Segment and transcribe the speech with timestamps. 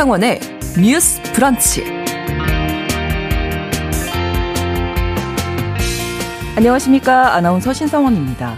[0.00, 0.40] 신성원의
[0.82, 1.84] 뉴스 브런치.
[6.56, 7.34] 안녕하십니까.
[7.34, 8.56] 아나운서 신성원입니다.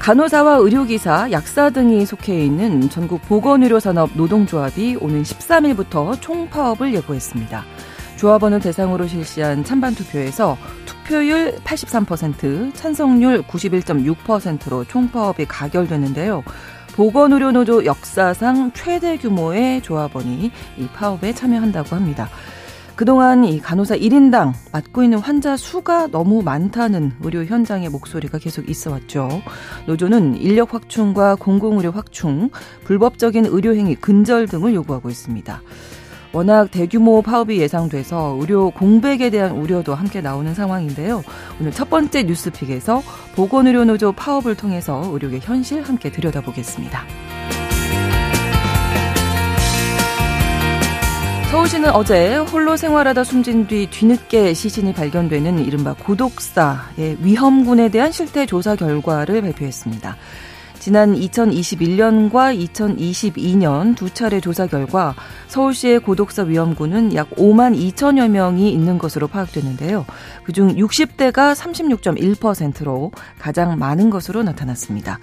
[0.00, 7.64] 간호사와 의료기사, 약사 등이 속해 있는 전국 보건의료산업 노동조합이 오는 13일부터 총파업을 예고했습니다.
[8.16, 16.42] 조합원을 대상으로 실시한 찬반 투표에서 투표율 83%, 찬성률 91.6%로 총파업이 가결됐는데요.
[16.96, 22.28] 보건의료노조 역사상 최대 규모의 조합원이 이 파업에 참여한다고 합니다.
[22.96, 28.90] 그동안 이 간호사 1인당 맡고 있는 환자 수가 너무 많다는 의료 현장의 목소리가 계속 있어
[28.90, 29.42] 왔죠.
[29.86, 32.50] 노조는 인력 확충과 공공의료 확충,
[32.84, 35.62] 불법적인 의료행위 근절 등을 요구하고 있습니다.
[36.32, 41.22] 워낙 대규모 파업이 예상돼서 의료 공백에 대한 우려도 함께 나오는 상황인데요.
[41.60, 43.02] 오늘 첫 번째 뉴스픽에서
[43.34, 47.04] 보건의료노조 파업을 통해서 의료계 현실 함께 들여다보겠습니다.
[51.50, 58.74] 서울시는 어제 홀로 생활하다 숨진 뒤 뒤늦게 시신이 발견되는 이른바 고독사의 위험군에 대한 실태 조사
[58.74, 60.16] 결과를 발표했습니다.
[60.82, 65.14] 지난 2021년과 2022년 두 차례 조사 결과
[65.46, 70.04] 서울시의 고독사 위험군은 약 5만 2천여 명이 있는 것으로 파악됐는데요.
[70.42, 75.20] 그중 60대가 36.1%로 가장 많은 것으로 나타났습니다.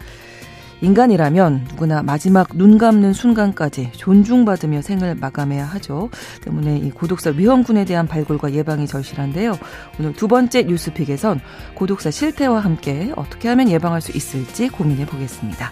[0.81, 6.09] 인간이라면 누구나 마지막 눈 감는 순간까지 존중받으며 생을 마감해야 하죠.
[6.41, 9.57] 때문에 이 고독사 위험군에 대한 발굴과 예방이 절실한데요.
[9.99, 11.41] 오늘 두 번째 뉴스픽에선
[11.75, 15.71] 고독사 실태와 함께 어떻게 하면 예방할 수 있을지 고민해 보겠습니다.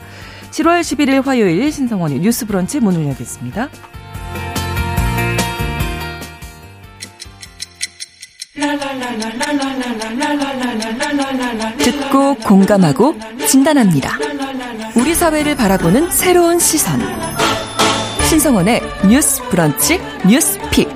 [0.52, 3.70] 7월 11일 화요일 신성원의 뉴스 브런치 문을 열겠습니다.
[11.78, 13.16] 듣고 공감하고
[13.48, 14.18] 진단합니다.
[15.18, 17.00] 사회를 바라보는 새로운 시선.
[18.30, 20.88] 신성원의 뉴스 브런치 뉴스 픽.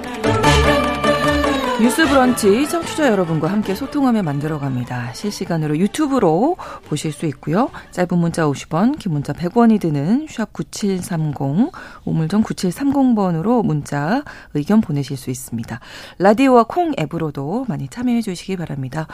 [1.81, 5.13] 뉴스 브런치 청취자 여러분과 함께 소통하며 만들어갑니다.
[5.13, 6.55] 실시간으로 유튜브로
[6.85, 7.71] 보실 수 있고요.
[7.89, 11.71] 짧은 문자 50원, 긴 문자 100원이 드는 샵 9730,
[12.05, 14.23] 우물정 9730번으로 문자
[14.53, 15.79] 의견 보내실 수 있습니다.
[16.19, 19.07] 라디오와 콩 앱으로도 많이 참여해 주시기 바랍니다.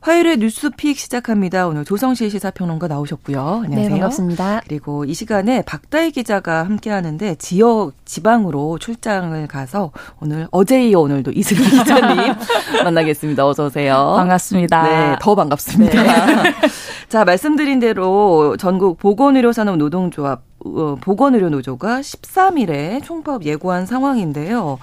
[0.00, 1.66] 화요일에 뉴스픽 시작합니다.
[1.66, 3.62] 오늘 조성실 시사평론가 나오셨고요.
[3.64, 3.82] 안녕하세요.
[3.82, 4.62] 네, 반갑습니다.
[4.64, 11.32] 그리고 이 시간에 박다희 기자가 함께 하는데 지역 지방으로 출장을 가서 오늘 어제 이어 오늘도
[11.32, 12.32] 이슬기 기자님
[12.84, 13.46] 만나겠습니다.
[13.46, 14.14] 어서 오세요.
[14.16, 14.82] 반갑습니다.
[14.82, 16.02] 네, 더 반갑습니다.
[16.42, 16.54] 네.
[17.08, 20.57] 자, 말씀드린 대로 전국 보건의료산업 노동조합 어,
[21.00, 24.78] 보건의료노조가 13일에 총파업 예고한 상황인데요.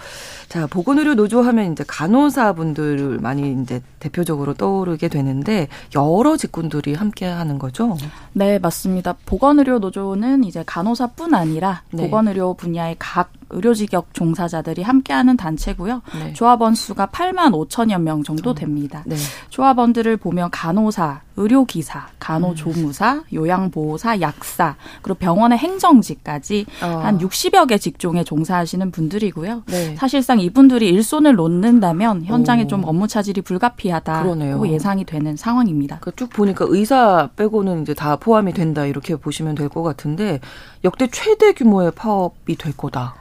[0.47, 7.57] 자, 보건의료 노조 하면 이제 간호사분들 많이 이제 대표적으로 떠오르게 되는데 여러 직군들이 함께 하는
[7.59, 7.97] 거죠?
[8.33, 9.15] 네, 맞습니다.
[9.25, 12.03] 보건의료 노조는 이제 간호사뿐 아니라 네.
[12.03, 16.01] 보건의료 분야의 각 의료직역 종사자들이 함께하는 단체고요.
[16.19, 16.33] 네.
[16.33, 18.55] 조합원 수가 8만 5천여 명 정도 음.
[18.55, 19.03] 됩니다.
[19.05, 19.15] 네.
[19.49, 23.23] 조합원들을 보면 간호사, 의료기사, 간호조무사, 음.
[23.33, 27.01] 요양보호사, 약사, 그리고 병원의 행정직까지 어.
[27.03, 29.63] 한 60여 개 직종에 종사하시는 분들이고요.
[29.67, 29.95] 네.
[29.97, 32.67] 사실상 이분들이 일손을 놓는다면 현장에 오.
[32.67, 34.67] 좀 업무 차질이 불가피하다고 그러네요.
[34.67, 35.99] 예상이 되는 상황입니다.
[35.99, 40.39] 그러니까 쭉 보니까 의사 빼고는 이제 다 포함이 된다 이렇게 보시면 될 것 같은데
[40.85, 43.15] 역대 최대 규모의 파업이 될 거다.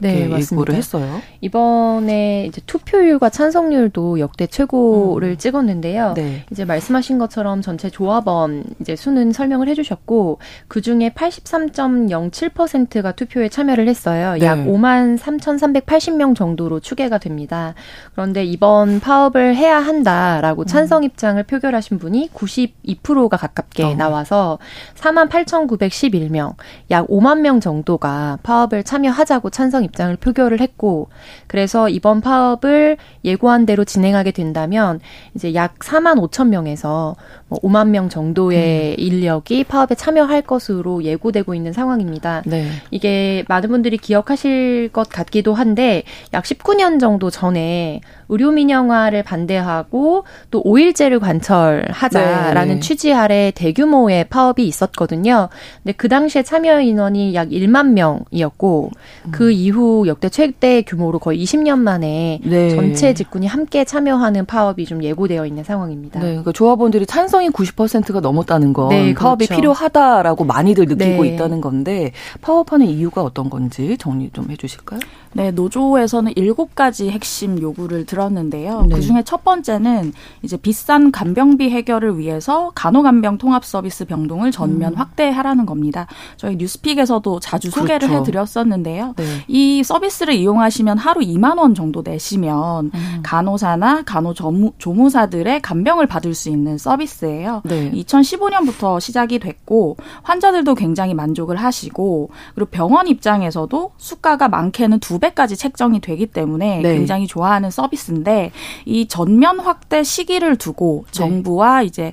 [0.00, 0.72] 네, 맞습니다.
[0.72, 1.20] 했어요.
[1.40, 5.36] 이번에 이제 투표율과 찬성률도 역대 최고를 음.
[5.36, 6.14] 찍었는데요.
[6.14, 6.44] 네.
[6.50, 10.38] 이제 말씀하신 것처럼 전체 조합원 이제 수는 설명을 해주셨고
[10.68, 14.36] 그 중에 83.07%가 투표에 참여를 했어요.
[14.38, 14.46] 네.
[14.46, 17.74] 약 5만 3,380명 정도로 추계가 됩니다.
[18.12, 20.66] 그런데 이번 파업을 해야 한다라고 음.
[20.66, 23.94] 찬성 입장을 표결하신 분이 92%가 가깝게 어.
[23.94, 24.58] 나와서
[24.94, 26.54] 4만 8,911명,
[26.90, 31.08] 약 5만 명 정도가 파업을 참여하자고 찬성 입장을 표결을 했고
[31.46, 35.00] 그래서 이번 파업을 예고한 대로 진행하게 된다면
[35.34, 37.16] 이제 약 4만 5천 명에서
[37.48, 38.94] 뭐 5만 명 정도의 음.
[38.98, 42.42] 인력이 파업에 참여할 것으로 예고되고 있는 상황입니다.
[42.46, 42.68] 네.
[42.90, 46.02] 이게 많은 분들이 기억하실 것 같기도 한데
[46.34, 52.80] 약 19년 정도 전에 의료 민영화를 반대하고 또 5일제를 관철하자라는 네.
[52.80, 55.48] 취지 아래 대규모의 파업이 있었거든요.
[55.82, 58.90] 근데 그 당시에 참여 인원이 약 1만 명이었고
[59.26, 59.30] 음.
[59.30, 62.70] 그 이후 역대 최대 규모로 거의 20년 만에 네.
[62.70, 66.20] 전체 직군이 함께 참여하는 파업이 좀 예고되어 있는 상황입니다.
[66.20, 69.60] 네, 그러니까 조합원들이 찬성이 90%가 넘었다는 건 네, 파업이 그렇죠.
[69.60, 71.28] 필요하다라고 많이들 느끼고 네.
[71.30, 75.00] 있다는 건데 파업하는 이유가 어떤 건지 정리 좀 해주실까요?
[75.38, 78.86] 네, 노조에서는 일곱 가지 핵심 요구를 들었는데요.
[78.88, 78.96] 네.
[78.96, 80.12] 그 중에 첫 번째는
[80.42, 84.98] 이제 비싼 간병비 해결을 위해서 간호간병 통합 서비스 병동을 전면 음.
[84.98, 86.08] 확대하라는 겁니다.
[86.36, 87.82] 저희 뉴스픽에서도 자주 그렇죠.
[87.82, 89.14] 소개를 해드렸었는데요.
[89.16, 89.24] 네.
[89.46, 93.20] 이 서비스를 이용하시면 하루 2만 원 정도 내시면 음.
[93.22, 97.62] 간호사나 간호조무사들의 간병을 받을 수 있는 서비스예요.
[97.64, 97.92] 네.
[97.92, 106.00] 2015년부터 시작이 됐고 환자들도 굉장히 만족을 하시고 그리고 병원 입장에서도 수가가 많게는 두배 까지 책정이
[106.00, 106.94] 되기 때문에 네.
[106.94, 108.52] 굉장히 좋아하는 서비스인데
[108.84, 111.12] 이 전면 확대 시기를 두고 네.
[111.12, 112.12] 정부와 이제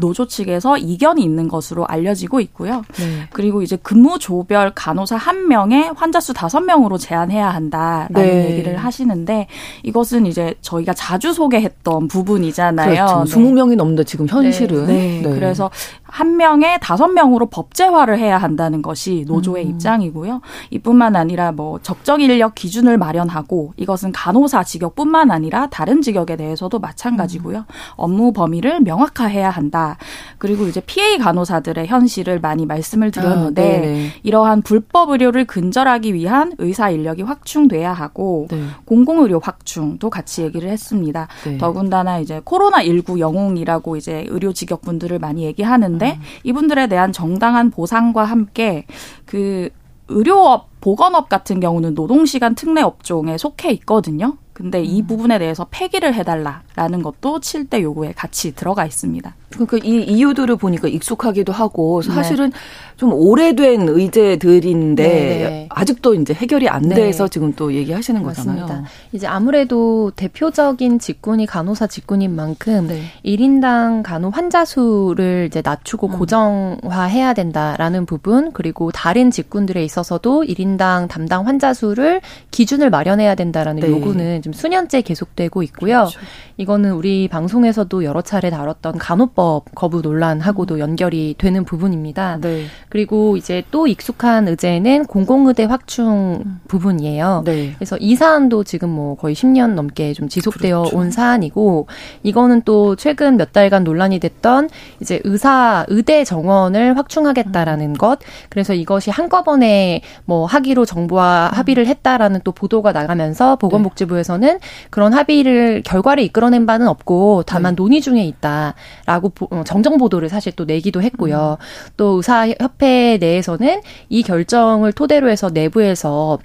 [0.00, 2.82] 노조 측에서 이견이 있는 것으로 알려지고 있고요.
[2.98, 3.28] 네.
[3.32, 8.50] 그리고 이제 근무 조별 간호사 한 명에 환자 수 다섯 명으로 제한해야 한다라는 네.
[8.50, 9.46] 얘기를 하시는데
[9.82, 13.06] 이것은 이제 저희가 자주 소개했던 부분이잖아요.
[13.06, 13.38] 그렇죠.
[13.38, 14.86] 20명이 넘는데 지금 현실은.
[14.86, 15.20] 네.
[15.22, 15.30] 네.
[15.30, 15.70] 그래서
[16.16, 19.70] 한 명에 다섯 명으로 법제화를 해야 한다는 것이 노조의 음.
[19.72, 20.40] 입장이고요.
[20.70, 27.58] 이뿐만 아니라 뭐 적정 인력 기준을 마련하고 이것은 간호사 직역뿐만 아니라 다른 직역에 대해서도 마찬가지고요.
[27.58, 27.64] 음.
[27.96, 29.98] 업무 범위를 명확화해야 한다.
[30.38, 36.88] 그리고 이제 PA 간호사들의 현실을 많이 말씀을 드렸는데 아, 이러한 불법 의료를 근절하기 위한 의사
[36.88, 38.62] 인력이 확충돼야 하고 네.
[38.86, 41.28] 공공 의료 확충도 같이 얘기를 했습니다.
[41.44, 41.58] 네.
[41.58, 46.22] 더군다나 이제 코로나 19 영웅이라고 이제 의료 직역분들을 많이 얘기하는 있는데 음.
[46.44, 48.86] 이분들에 대한 정당한 보상과 함께
[49.24, 49.70] 그
[50.08, 54.36] 의료업, 보건업 같은 경우는 노동시간 특례 업종에 속해 있거든요.
[54.52, 55.06] 근데 이 음.
[55.06, 59.34] 부분에 대해서 폐기를 해달라라는 것도 7대 요구에 같이 들어가 있습니다.
[59.64, 62.56] 그러니까 이 이유들을 보니까 익숙하기도 하고 사실은 네.
[62.96, 65.48] 좀 오래된 의제들인데 네네.
[65.48, 65.66] 네.
[65.70, 66.94] 아직도 이제 해결이 안 네.
[66.94, 67.30] 돼서 네.
[67.30, 68.62] 지금 또 얘기하시는 맞습니다.
[68.62, 68.86] 거잖아요.
[69.12, 73.02] 이제 아무래도 대표적인 직군이 간호사 직군인 만큼 네.
[73.24, 76.18] 1인당 간호 환자 수를 이제 낮추고 음.
[76.18, 82.20] 고정화해야 된다라는 부분 그리고 다른 직군들에 있어서도 1인당 담당 환자 수를
[82.50, 83.90] 기준을 마련해야 된다라는 네.
[83.90, 85.96] 요구는 좀 수년째 계속되고 있고요.
[85.96, 86.20] 그렇죠.
[86.56, 90.80] 이거는 우리 방송에서도 여러 차례 다뤘던 간호법 거부 논란하고도 음.
[90.80, 92.38] 연결이 되는 부분입니다.
[92.40, 92.64] 네.
[92.88, 96.60] 그리고 이제 또 익숙한 의제는 공공의대 확충 음.
[96.68, 97.42] 부분이에요.
[97.44, 97.72] 네.
[97.76, 100.96] 그래서 이 사안도 지금 뭐 거의 10년 넘게 좀 지속되어 그렇죠.
[100.96, 101.86] 온 사안이고
[102.22, 104.70] 이거는 또 최근 몇 달간 논란이 됐던
[105.00, 107.94] 이제 의사 의대 정원을 확충하겠다라는 음.
[107.94, 108.20] 것.
[108.48, 111.58] 그래서 이것이 한꺼번에 뭐 하기로 정부와 음.
[111.58, 114.58] 합의를 했다라는 또 보도가 나가면서 보건복지부에서는 네.
[114.90, 117.82] 그런 합의를 결과를 이끌어 드러낸 바는 없고 다만 네.
[117.82, 121.58] 논의 중에 있다라고 어, 정정 보도를 사실 또 내기도 했고요.
[121.60, 121.92] 음.
[121.96, 126.38] 또 의사협회 내에서는 이 결정을 토대로 해서 내부에서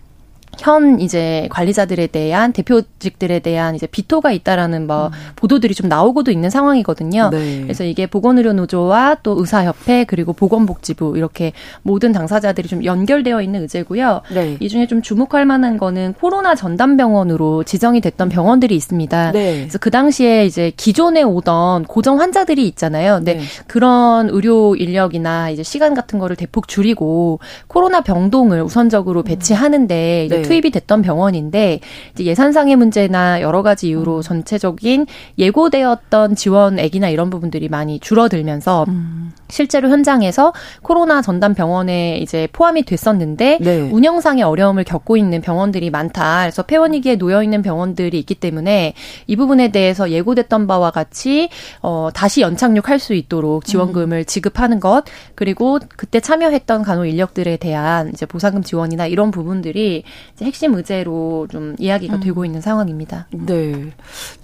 [0.59, 5.11] 현 이제 관리자들에 대한 대표직들에 대한 이제 비토가 있다라는 뭐 음.
[5.35, 7.29] 보도들이 좀 나오고도 있는 상황이거든요.
[7.31, 7.61] 네.
[7.61, 14.21] 그래서 이게 보건의료 노조와 또 의사협회 그리고 보건복지부 이렇게 모든 당사자들이 좀 연결되어 있는 의제고요.
[14.33, 14.57] 네.
[14.59, 19.31] 이 중에 좀 주목할 만한 거는 코로나 전담 병원으로 지정이 됐던 병원들이 있습니다.
[19.31, 19.59] 네.
[19.61, 23.15] 그래서 그 당시에 이제 기존에 오던 고정 환자들이 있잖아요.
[23.15, 23.41] 근데 네.
[23.67, 30.40] 그런 의료 인력이나 이제 시간 같은 거를 대폭 줄이고 코로나 병동을 우선적으로 배치하는데 음.
[30.41, 30.47] 네.
[30.47, 31.79] 투입이 됐던 병원인데
[32.13, 34.21] 이제 예산상의 문제나 여러 가지 이유로 음.
[34.21, 35.05] 전체적인
[35.37, 39.31] 예고되었던 지원액이나 이런 부분들이 많이 줄어들면서 음.
[39.51, 43.81] 실제로 현장에서 코로나 전담 병원에 이제 포함이 됐었는데 네.
[43.91, 46.41] 운영상의 어려움을 겪고 있는 병원들이 많다.
[46.41, 48.93] 그래서 폐원 위기에 놓여 있는 병원들이 있기 때문에
[49.27, 51.49] 이 부분에 대해서 예고됐던 바와 같이
[51.81, 54.25] 어 다시 연착륙할 수 있도록 지원금을 음.
[54.25, 55.03] 지급하는 것
[55.35, 60.03] 그리고 그때 참여했던 간호 인력들에 대한 이제 보상금 지원이나 이런 부분들이
[60.33, 62.19] 이제 핵심 의제로 좀 이야기가 음.
[62.21, 63.27] 되고 있는 상황입니다.
[63.31, 63.91] 네.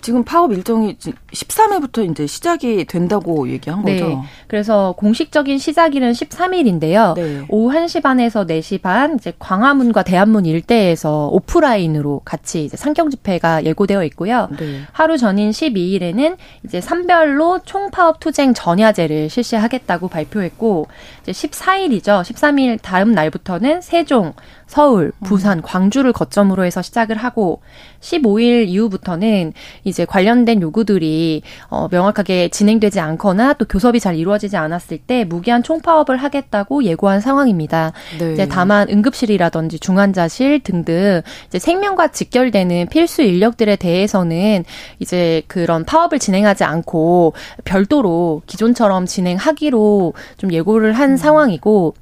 [0.01, 3.99] 지금 파업 일정이 13일부터 이제 시작이 된다고 얘기한 네.
[3.99, 4.23] 거죠.
[4.47, 7.13] 그래서 공식적인 시작일은 13일인데요.
[7.13, 7.45] 네.
[7.49, 14.03] 오후 1시 반에서 4시 반 이제 광화문과 대한문 일대에서 오프라인으로 같이 이제 상경 집회가 예고되어
[14.05, 14.49] 있고요.
[14.59, 14.81] 네.
[14.91, 16.35] 하루 전인 12일에는
[16.65, 20.87] 이제 산별로 총파업 투쟁 전야제를 실시하겠다고 발표했고
[21.21, 22.23] 이제 14일이죠.
[22.23, 24.33] 13일 다음 날부터는 세종,
[24.67, 25.61] 서울, 부산, 음.
[25.63, 27.61] 광주를 거점으로 해서 시작을 하고
[28.01, 29.53] 15일 이후부터는
[29.85, 36.17] 이제 관련된 요구들이 어 명확하게 진행되지 않거나 또 교섭이 잘 이루어지지 않았을 때 무기한 총파업을
[36.17, 37.93] 하겠다고 예고한 상황입니다.
[38.19, 38.33] 네.
[38.33, 44.65] 이제 다만 응급실이라든지 중환자실 등등 이제 생명과 직결되는 필수 인력들에 대해서는
[44.99, 47.33] 이제 그런 파업을 진행하지 않고
[47.63, 51.17] 별도로 기존처럼 진행하기로 좀 예고를 한 음.
[51.17, 51.95] 상황이고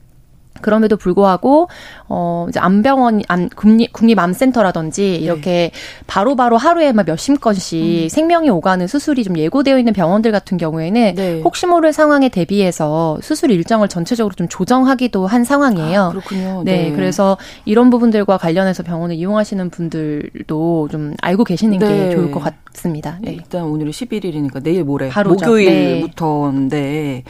[0.62, 1.68] 그럼에도 불구하고
[2.08, 5.16] 어 이제 암병원 암 국립 국립암센터라든지 네.
[5.16, 5.72] 이렇게
[6.08, 8.10] 바로바로 바로 하루에 막 몇십 건씩 음.
[8.10, 11.42] 생명이 오가는 수술이 좀 예고되어 있는 병원들 같은 경우에는 네.
[11.44, 16.02] 혹시 모를 상황에 대비해서 수술 일정을 전체적으로 좀 조정하기도 한 상황이에요.
[16.02, 16.64] 아, 그렇군요.
[16.64, 16.90] 네.
[16.90, 16.96] 네.
[16.96, 22.10] 그래서 이런 부분들과 관련해서 병원을 이용하시는 분들도 좀 알고 계시는 게 네.
[22.12, 22.42] 좋을 것
[22.74, 23.18] 같습니다.
[23.22, 23.34] 네.
[23.34, 25.46] 일단 오늘이 11일이니까 내일 모레 바로죠.
[25.46, 27.24] 목요일부터인데 네.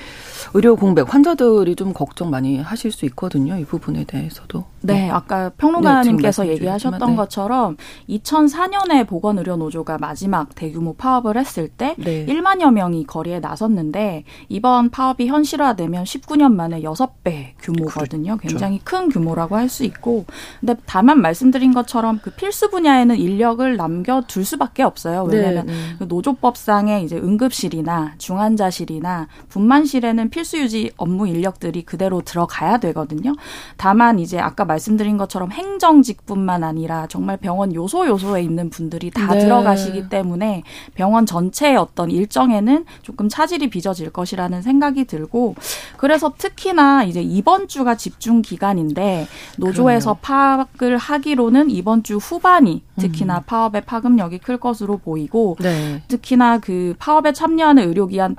[0.56, 3.58] 의료 공백 환자들이 좀 걱정 많이 하실 수 있거든요.
[3.58, 4.64] 이 부분에 대해서도.
[4.94, 7.16] 네, 아까 평론가님께서 네, 얘기하셨던 네.
[7.16, 7.78] 것처럼
[8.10, 12.26] 2004년에 보건의료 노조가 마지막 대규모 파업을 했을 때 네.
[12.26, 18.38] 1만여 명이 거리에 나섰는데 이번 파업이 현실화되면 19년 만에 6배 규모거든요.
[18.38, 18.48] 그렇죠.
[18.48, 20.26] 굉장히 큰 규모라고 할 수 있고
[20.60, 25.24] 근데 다만 말씀드린 것처럼 그 필수 분야에는 인력을 남겨둘 수밖에 없어요.
[25.24, 25.96] 왜냐하면 네, 네.
[26.00, 33.34] 그 노조법상의 이제 응급실이나 중환자실이나 분만실에는 필수 유지 업무 인력들이 그대로 들어가야 되거든요.
[33.78, 39.34] 다만 이제 아까 말 씀드린 것처럼 행정직뿐만 아니라 정말 병원 요소 요소에 있는 분들이 다
[39.34, 39.40] 네.
[39.40, 40.64] 들어가시기 때문에
[40.94, 45.56] 병원 전체의 어떤 일정에는 조금 차질이 빚어질 것이라는 생각이 들고
[45.98, 49.28] 그래서 특히나 이제 이번 주가 집중 기간인데
[49.58, 50.20] 노조에서 그럼요.
[50.22, 53.44] 파악을 하기로는 이번 주 후반이 특히나 음.
[53.46, 56.04] 파업의 파급력이 클 것으로 보이고 네.
[56.08, 58.36] 특히나 그 파업에 참여하는 의료기관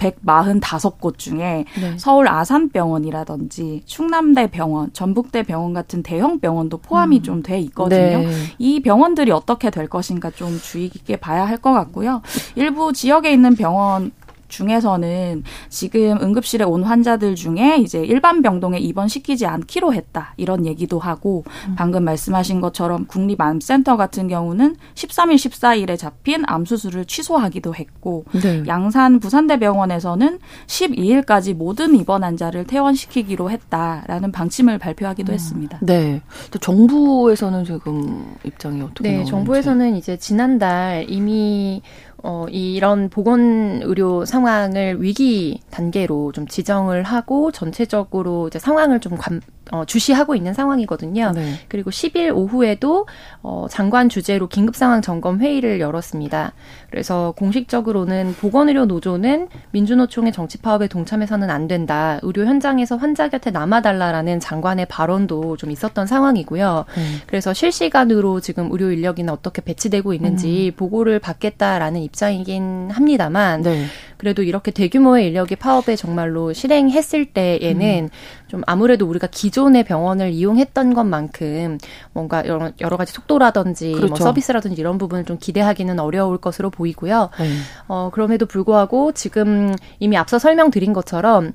[0.00, 1.94] 145곳 중에 네.
[1.98, 7.22] 서울 아산병원이라든지 충남대 병원, 전북대 병원 같은 대형 병원도 포함이 음.
[7.22, 8.18] 좀돼 있거든요.
[8.18, 8.30] 네.
[8.58, 12.22] 이 병원들이 어떻게 될 것인가 좀 주의 깊게 봐야 할 것 같고요.
[12.54, 14.12] 일부 지역에 있는 병원
[14.50, 20.34] 중에서는 지금 응급실에 온 환자들 중에 이제 일반 병동에 입원시키지 않기로 했다.
[20.36, 21.74] 이런 얘기도 하고 음.
[21.76, 28.62] 방금 말씀하신 것처럼 국립암센터 같은 경우는 13일, 14일에 잡힌 암 수술을 취소하기도 했고 네.
[28.66, 35.34] 양산 부산대병원에서는 12일까지 모든 입원 환자를 퇴원시키기로 했다라는 방침을 발표하기도 음.
[35.34, 35.78] 했습니다.
[35.82, 36.20] 네.
[36.50, 39.30] 또 정부에서는 지금 입장이 어떻게 네, 나오는지.
[39.30, 41.82] 정부에서는 이제 지난달 이미
[42.22, 49.40] 어, 이런 보건 의료 상황을 위기 단계로 좀 지정을 하고 전체적으로 이제 상황을 좀 관,
[49.70, 51.32] 어, 주시하고 있는 상황이거든요.
[51.34, 51.54] 네.
[51.68, 53.06] 그리고 10일 오후에도
[53.42, 56.52] 어, 장관 주재로 긴급 상황 점검 회의를 열었습니다.
[56.90, 62.18] 그래서 공식적으로는 보건의료 노조는 민주노총의 정치 파업에 동참해서는 안 된다.
[62.22, 66.84] 의료 현장에서 환자 곁에 남아달라라는 장관의 발언도 좀 있었던 상황이고요.
[66.96, 67.02] 네.
[67.26, 70.76] 그래서 실시간으로 지금 의료 인력이나 어떻게 배치되고 있는지 음.
[70.76, 73.84] 보고를 받겠다라는 입장이긴 합니다만 네.
[74.20, 78.08] 그래도 이렇게 대규모의 인력이 파업에 정말로 실행했을 때에는 음.
[78.48, 81.78] 좀 아무래도 우리가 기존의 병원을 이용했던 것만큼
[82.12, 84.10] 뭔가 여러, 여러 가지 속도라든지 뭐 그렇죠.
[84.10, 87.30] 뭐 서비스라든지 이런 부분을 좀 기대하기는 어려울 것으로 보이고요.
[87.38, 87.48] 네.
[87.88, 91.54] 어, 그럼에도 불구하고 지금 이미 앞서 설명드린 것처럼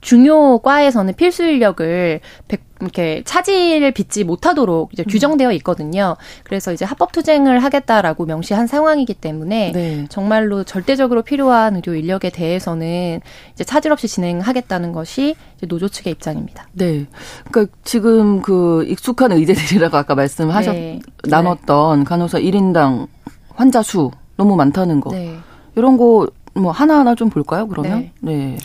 [0.00, 5.10] 중요 과에서는 필수 인력을 100 이렇게 차질을 빚지 못하도록 이제 음.
[5.10, 6.16] 규정되어 있거든요.
[6.44, 10.06] 그래서 이제 합법 투쟁을 하겠다라고 명시한 상황이기 때문에 네.
[10.08, 13.20] 정말로 절대적으로 필요한 의료 인력에 대해서는
[13.52, 16.68] 이제 차질 없이 진행하겠다는 것이 이제 노조 측의 입장입니다.
[16.72, 17.04] 네.
[17.50, 21.00] 그러니까 지금 그 익숙한 의제들이라고 아까 말씀하셨 네.
[21.28, 23.08] 나눴던 간호사 1인당
[23.50, 25.10] 환자 수 너무 많다는 거.
[25.10, 25.36] 네.
[25.76, 28.10] 이런 거 뭐 하나하나 좀 볼까요, 그러면?
[28.20, 28.56] 네.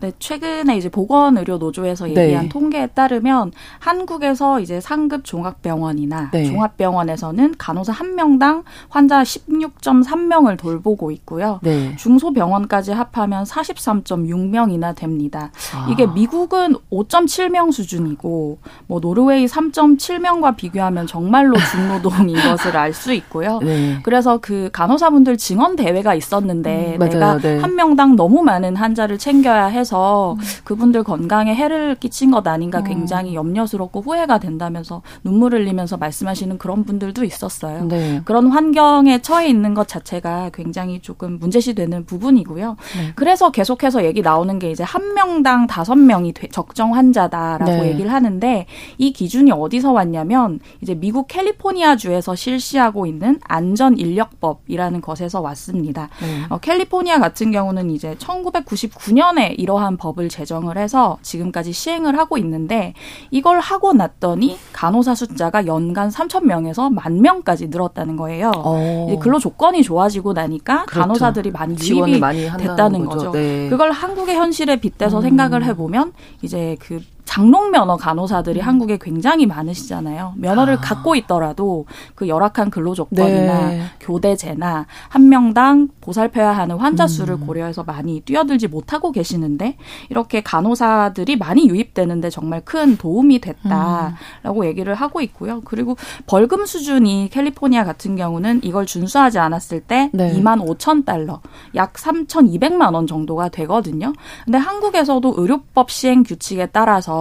[0.00, 0.08] 네.
[0.08, 2.24] 네, 최근에 이제 보건의료노조에서 네.
[2.24, 2.48] 얘기한 네.
[2.48, 6.44] 통계에 따르면 한국에서 이제 상급 종합병원이나 네.
[6.44, 11.60] 종합병원에서는 간호사 한 명당 환자 16.3명을 돌보고 있고요.
[11.62, 11.94] 네.
[11.96, 15.50] 중소병원까지 합하면 43.6명이나 됩니다.
[15.74, 15.86] 아.
[15.90, 23.60] 이게 미국은 5.7명 수준이고 뭐 노르웨이 3.7명과 비교하면 정말로 중노동인 것을 알 수 있고요.
[23.62, 24.00] 네.
[24.02, 27.58] 그래서 그 간호사분들 증언 대회가 있었는데 음, 내가 네.
[27.58, 30.44] 한 명당 너무 많은 환자를 챙겨야 해서 해서 음.
[30.64, 32.82] 그분들 건강에 해를 끼친 것 아닌가 어.
[32.82, 37.84] 굉장히 염려스럽고 후회가 된다면서 눈물 흘리면서 말씀하시는 그런 분들도 있었어요.
[37.84, 38.20] 네.
[38.24, 42.76] 그런 환경에 처해 있는 것 자체가 굉장히 조금 문제시 되는 부분이고요.
[42.96, 43.12] 네.
[43.14, 47.90] 그래서 계속해서 얘기 나오는 게 이제 한 명당 다섯 명이 적정 환자다라고 네.
[47.90, 48.66] 얘기를 하는데
[48.98, 56.10] 이 기준이 어디서 왔냐면 이제 미국 캘리포니아 주에서 실시하고 있는 안전 인력법이라는 것에서 왔습니다.
[56.20, 56.44] 네.
[56.50, 62.94] 어, 캘리포니아 같은 경우는 이제 1999년에 이러 이러한 법을 제정을 해서 지금까지 시행을 하고 있는데
[63.30, 68.50] 이걸 하고 났더니 간호사 숫자가 연간 3천 명에서 만 명까지 늘었다는 거예요.
[68.56, 69.16] 어.
[69.20, 71.00] 근로 조건이 좋아지고 나니까 그렇죠.
[71.00, 73.30] 간호사들이 많이 유입이 많이 됐다는 거죠.
[73.30, 73.68] 네.
[73.68, 75.22] 그걸 한국의 현실에 빗대서 음.
[75.22, 78.66] 생각을 해보면 이제 그 장롱 면허 간호사들이 음.
[78.66, 80.32] 한국에 굉장히 많으시잖아요.
[80.38, 80.80] 면허를 아.
[80.80, 83.82] 갖고 있더라도 그 열악한 근로 조건이나 네.
[84.00, 87.46] 교대제나 한 명당 보살펴야 하는 환자 수를 음.
[87.46, 89.76] 고려해서 많이 뛰어들지 못하고 계시는데
[90.08, 94.64] 이렇게 간호사들이 많이 유입되는데 정말 큰 도움이 됐다라고 음.
[94.64, 95.60] 얘기를 하고 있고요.
[95.66, 100.32] 그리고 벌금 수준이 캘리포니아 같은 경우는 이걸 준수하지 않았을 때 네.
[100.34, 101.42] 2만 5천 달러,
[101.74, 104.14] 약 3,200만 원 정도가 되거든요.
[104.46, 107.17] 근데 한국에서도 의료법 시행 규칙에 따라서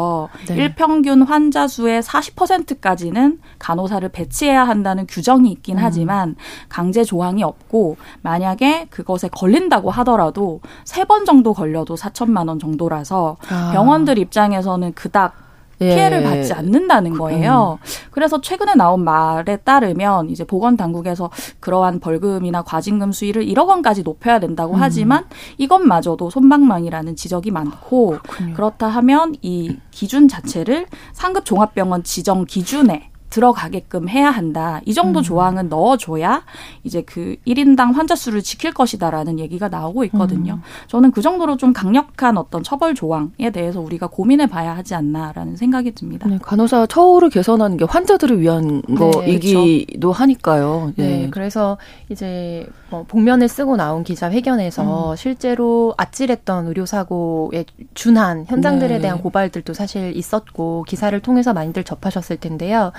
[0.48, 0.56] 네.
[0.56, 5.84] 일평균 환자 수의 40%까지는 간호사를 배치해야 한다는 규정이 있긴 음.
[5.84, 6.36] 하지만
[6.70, 13.72] 강제 조항이 없고 만약에 그것에 걸린다고 하더라도 세 번 정도 걸려도 4천만 원 정도라서 아.
[13.74, 15.47] 병원들 입장에서는 그닥
[15.82, 15.94] 예.
[15.94, 17.80] 피해를 받지 않는다는 거예요.
[18.12, 21.30] 그래서 최근에 나온 말에 따르면 이제 보건 당국에서
[21.60, 24.80] 그러한 벌금이나 과징금 수위를 1억 원까지 높여야 된다고 음.
[24.82, 25.26] 하지만
[25.58, 28.54] 이것마저도 손방망이라는 지적이 많고 그렇군요.
[28.56, 34.82] 그렇다 하면 이 기준 자체를 상급 종합병원 지정 기준에 들어가게끔 해야 한다.
[34.86, 35.24] 이 정도 음.
[35.24, 36.44] 조항은 넣어줘야
[36.84, 40.54] 이제 그 1인당 환자 수를 지킬 것이다라는 얘기가 나오고 있거든요.
[40.54, 40.62] 음.
[40.88, 45.92] 저는 그 정도로 좀 강력한 어떤 처벌 조항에 대해서 우리가 고민해 봐야 하지 않나라는 생각이
[45.92, 46.28] 듭니다.
[46.28, 50.12] 네, 간호사 처우를 개선하는 게 환자들을 위한 네, 거이기도 그렇죠.
[50.12, 50.94] 하니까요.
[50.96, 51.08] 네.
[51.08, 51.30] 네.
[51.30, 51.78] 그래서
[52.10, 55.16] 이제 뭐 복면을 쓰고 나온 기자회견에서 음.
[55.16, 59.02] 실제로 아찔했던 의료사고에 준한 현장들에 네.
[59.02, 62.92] 대한 고발들도 사실 있었고 기사를 통해서 많이들 접하셨을 텐데요.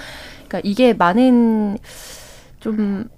[0.47, 1.79] 그러니까 이게 많은
[2.61, 3.09] 좀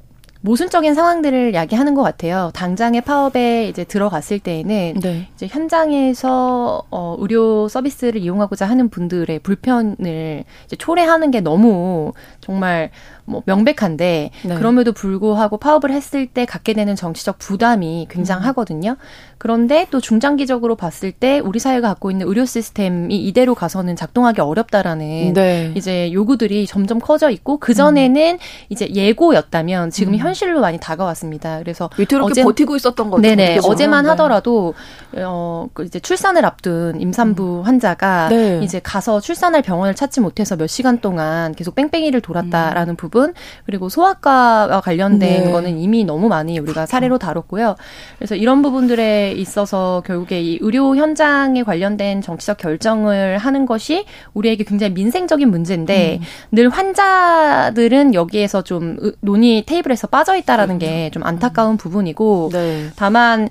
[0.43, 2.51] 모순적인 상황들을 야기하는 것 같아요.
[2.55, 5.29] 당장의 파업에 이제 들어갔을 때에는 네.
[5.35, 12.91] 이제 현장에서 어 의료 서비스를 이용하고자 하는 분들의 불편을 이제 초래하는 게 너무 정말
[13.25, 14.55] 뭐 명백한데 네.
[14.55, 18.97] 그럼에도 불구하고 파업을 했을 때 갖게 되는 정치적 부담이 굉장하거든요.
[19.39, 25.33] 그런데 또 중장기적으로 봤을 때 우리 사회가 갖고 있는 의료 시스템이 이대로 가서는 작동하기 어렵다라는
[25.33, 25.73] 네.
[25.75, 28.39] 이제 요구들이 점점 커져 있고 그 전에는 음.
[28.69, 30.19] 이제 예고였다면 지금 음.
[30.19, 31.59] 현실로 많이 다가왔습니다.
[31.61, 33.23] 그래서 위태롭게 어제, 버티고 있었던 거죠.
[33.23, 34.11] 네네 어제만 네.
[34.11, 34.75] 하더라도
[35.17, 37.63] 어그 이제 출산을 앞둔 임산부 음.
[37.63, 38.61] 환자가 네.
[38.63, 42.97] 이제 가서 출산할 병원을 찾지 못해서 몇 시간 동안 계속 뺑뺑이를 돌았다라는 음.
[43.21, 43.35] 부분
[43.67, 45.53] 그리고 소아과와 관련된 네.
[45.53, 47.77] 거는 이미 너무 많이 우리가 사례로 다뤘고요.
[48.19, 54.95] 그래서 이런 부분들에 있어서 결국에 이 의료 현장에 관련된 정치적 결정을 하는 것이 우리에게 굉장히
[54.95, 56.25] 민생적인 문제인데 음.
[56.51, 62.87] 늘 환자들은 여기에서 좀 논의 테이블에서 빠져 있다라는 게좀 안타까운 부분이고 네.
[62.97, 63.49] 다만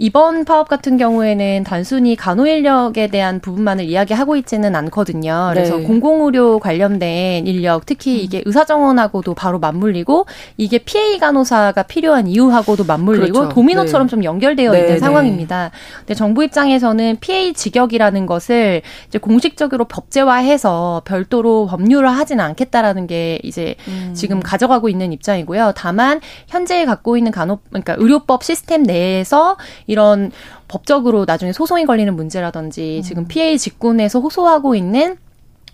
[0.00, 5.50] 이번 파업 같은 경우에는 단순히 간호 인력에 대한 부분만을 이야기하고 있지는 않거든요.
[5.52, 5.82] 그래서 네.
[5.82, 8.24] 공공의료 관련된 인력, 특히 음.
[8.24, 13.54] 이게 의사 정원하고도 바로 맞물리고 이게 PA 간호사가 필요한 이유하고도 맞물리고 그렇죠.
[13.54, 14.10] 도미노처럼 네.
[14.10, 14.78] 좀 연결되어 네.
[14.78, 14.98] 있는 네.
[15.00, 15.72] 상황입니다.
[15.98, 23.74] 근데 정부 입장에서는 PA 직역이라는 것을 이제 공식적으로 법제화해서 별도로 법률화 하지는 않겠다라는 게 이제
[23.88, 24.12] 음.
[24.14, 25.72] 지금 가져가고 있는 입장이고요.
[25.74, 29.56] 다만 현재 갖고 있는 간호 그러니까 의료법 시스템 내에서
[29.88, 30.30] 이런
[30.68, 33.02] 법적으로 나중에 소송이 걸리는 문제라든지 음.
[33.02, 35.16] 지금 PA 직군에서 호소하고 있는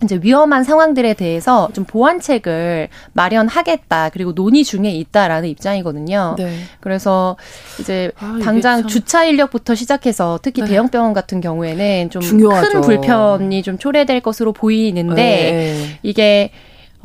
[0.03, 6.35] 이제 위험한 상황들에 대해서 좀 보완책을 마련하겠다 그리고 논의 중에 있다라는 입장이거든요.
[6.37, 6.57] 네.
[6.81, 7.37] 그래서
[7.79, 10.67] 이제 아, 당장 주차 인력부터 시작해서 특히 네.
[10.67, 15.99] 대형 병원 같은 경우에는 좀 큰 불편이 좀 초래될 것으로 보이는데 네.
[16.03, 16.51] 이게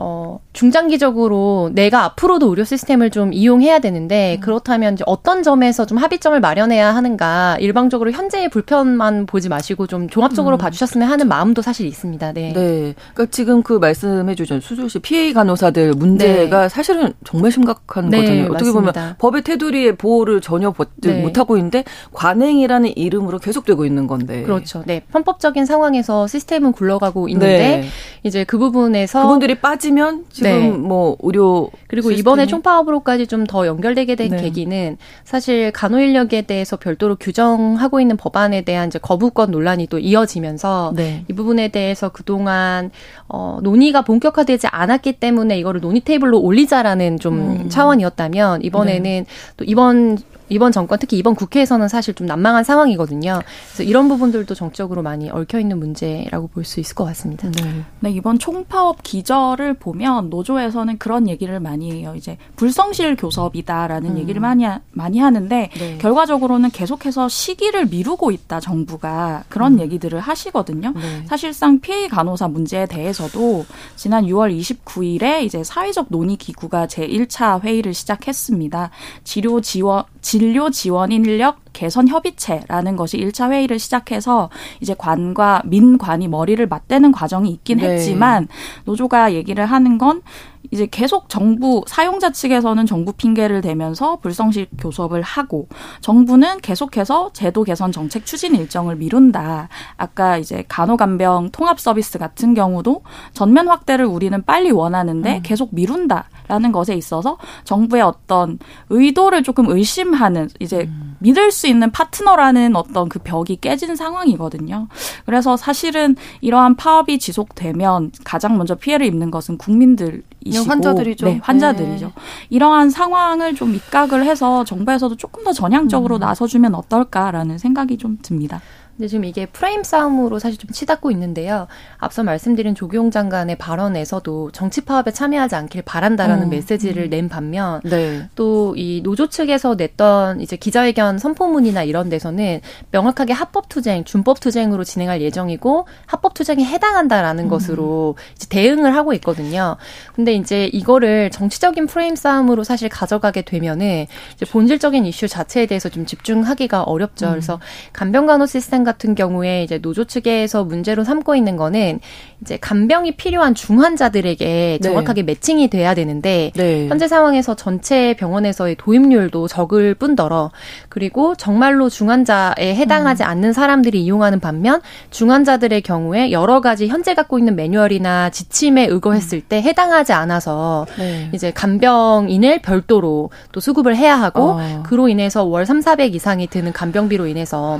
[0.03, 4.41] 어, 중장기적으로 내가 앞으로도 의료 시스템을 좀 이용해야 되는데 음.
[4.41, 10.57] 그렇다면 이제 어떤 점에서 좀 합의점을 마련해야 하는가 일방적으로 현재의 불편만 보지 마시고 좀 종합적으로
[10.57, 10.59] 음.
[10.59, 12.33] 봐주셨으면 하는 마음도 사실 있습니다.
[12.33, 12.55] 네.
[12.55, 12.95] 네.
[13.13, 16.69] 그러니까 지금 그 말씀해 주신 수조씨 PA 간호사들 문제가 네.
[16.71, 18.45] 사실은 정말 심각한 네, 거잖아요.
[18.47, 18.93] 어떻게 맞습니다.
[18.93, 21.21] 보면 법의 테두리의 보호를 전혀 네.
[21.21, 21.85] 못하고 있는데
[22.15, 24.45] 관행이라는 이름으로 계속되고 있는 건데.
[24.45, 24.83] 그렇죠.
[24.87, 25.03] 네.
[25.13, 27.89] 편법적인 상황에서 시스템은 굴러가고 있는데 네.
[28.23, 30.71] 이제 그 부분에서 그분들이 빠지 따지면 지금 네.
[30.71, 32.21] 뭐 의료 그리고 시스템이?
[32.21, 34.43] 이번에 총파업으로까지 좀 더 연결되게 된 네.
[34.43, 40.93] 계기는 사실 간호 인력에 대해서 별도로 규정하고 있는 법안에 대한 이제 거부권 논란이 또 이어지면서
[40.95, 41.25] 네.
[41.29, 42.91] 이 부분에 대해서 그동안
[43.29, 47.69] 어 논의가 본격화되지 않았기 때문에 이거를 논의 테이블로 올리자라는 좀 음.
[47.71, 49.25] 차원이었다면 이번에는 네.
[49.57, 50.19] 또 이번
[50.51, 53.41] 이번 정권 특히 이번 국회에서는 사실 좀 난망한 상황이거든요.
[53.69, 57.51] 그래서 이런 부분들도 정적으로 많이 얽혀 있는 문제라고 볼 수 있을 것 같습니다.
[57.51, 57.83] 네.
[58.01, 62.15] 네, 이번 총파업 기절을 보면 노조에서는 그런 얘기를 많이 해요.
[62.17, 64.19] 이제 불성실 교섭이다라는 음.
[64.19, 65.99] 얘기를 많이 많이 하는데 네.
[65.99, 69.81] 결과적으로는 계속해서 시기를 미루고 있다 정부가 그런 음.
[69.81, 70.93] 얘기들을 하시거든요.
[70.93, 71.25] 네.
[71.27, 73.65] 사실상 피해 간호사 문제에 대해서도
[73.97, 78.91] 지난 6월 29일에 이제 사회적 논의 기구가 제 1차 회의를 시작했습니다.
[79.25, 86.65] 치료 지원 진료 지원 인력 개선 협의체라는 것이 1차 회의를 시작해서 이제 관과 민관이 머리를
[86.67, 87.95] 맞대는 과정이 있긴 네.
[87.95, 88.49] 했지만
[88.85, 90.23] 노조가 얘기를 하는 건
[90.71, 95.69] 이제 계속 정부 사용자 측에서는 정부 핑계를 대면서 불성실 교섭을 하고
[96.01, 99.69] 정부는 계속해서 제도 개선 정책 추진 일정을 미룬다.
[99.97, 103.03] 아까 이제 간호간병 통합 서비스 같은 경우도
[103.33, 105.41] 전면 확대를 우리는 빨리 원하는데 음.
[105.43, 108.59] 계속 미룬다 라는 것에 있어서 정부의 어떤
[108.89, 111.15] 의도를 조금 의심하는 이제 음.
[111.21, 114.89] 믿을 수 있는 파트너라는 어떤 그 벽이 깨진 상황이거든요.
[115.27, 121.27] 그래서 사실은 이러한 파업이 지속되면 가장 먼저 피해를 입는 것은 국민들 이시고 환자들이죠.
[121.27, 122.07] 네, 환자들이죠.
[122.07, 122.13] 네.
[122.49, 126.21] 이러한 상황을 좀 입각을 해서 정부에서도 조금 더 전향적으로 음.
[126.21, 128.61] 나서주면 어떨까라는 생각이 좀 듭니다.
[129.01, 131.69] 근데 지금 이게 프레임 싸움으로 사실 좀 치닫고 있는데요.
[131.97, 136.51] 앞서 말씀드린 조경 장관의 발언에서도 정치 파업에 참여하지 않길 바란다라는 음.
[136.51, 138.29] 메시지를 낸 반면 네.
[138.35, 142.61] 또이 노조 측에서 냈던 이제 기자회견 선포문이나 이런 데서는
[142.91, 147.49] 명확하게 합법 투쟁, 준법 투쟁으로 진행할 예정이고 합법 투쟁에 해당한다라는 음.
[147.49, 149.79] 것으로 이제 대응을 하고 있거든요.
[150.15, 156.05] 근데 이제 이거를 정치적인 프레임 싸움으로 사실 가져가게 되면은 이제 본질적인 이슈 자체에 대해서 좀
[156.05, 157.29] 집중하기가 어렵죠.
[157.29, 157.31] 음.
[157.31, 157.61] 그래서
[157.95, 162.01] 간병간호 시스템 같은 경우에 이제 노조 측에서 문제로 삼고 있는 거는
[162.43, 164.79] 이제 간병이 필요한 중환자들에게 네.
[164.81, 165.27] 정확하게 네.
[165.27, 166.89] 매칭이 돼야 되는데 네.
[166.89, 170.51] 현재 상황에서 전체 병원에서의 도입률도 적을 뿐더러
[170.89, 173.29] 그리고 정말로 중환자에 해당하지 음.
[173.29, 179.43] 않는 사람들이 이용하는 반면 중환자들의 경우에 여러 가지 현재 갖고 있는 매뉴얼이나 지침에 의거했을 음.
[179.49, 181.31] 때 해당하지 않아서 네.
[181.33, 184.83] 이제 간병인을 별도로 또 수급을 해야 하고 어.
[184.85, 187.79] 그로 인해서 월 3, 400 이상이 드는 간병비로 인해서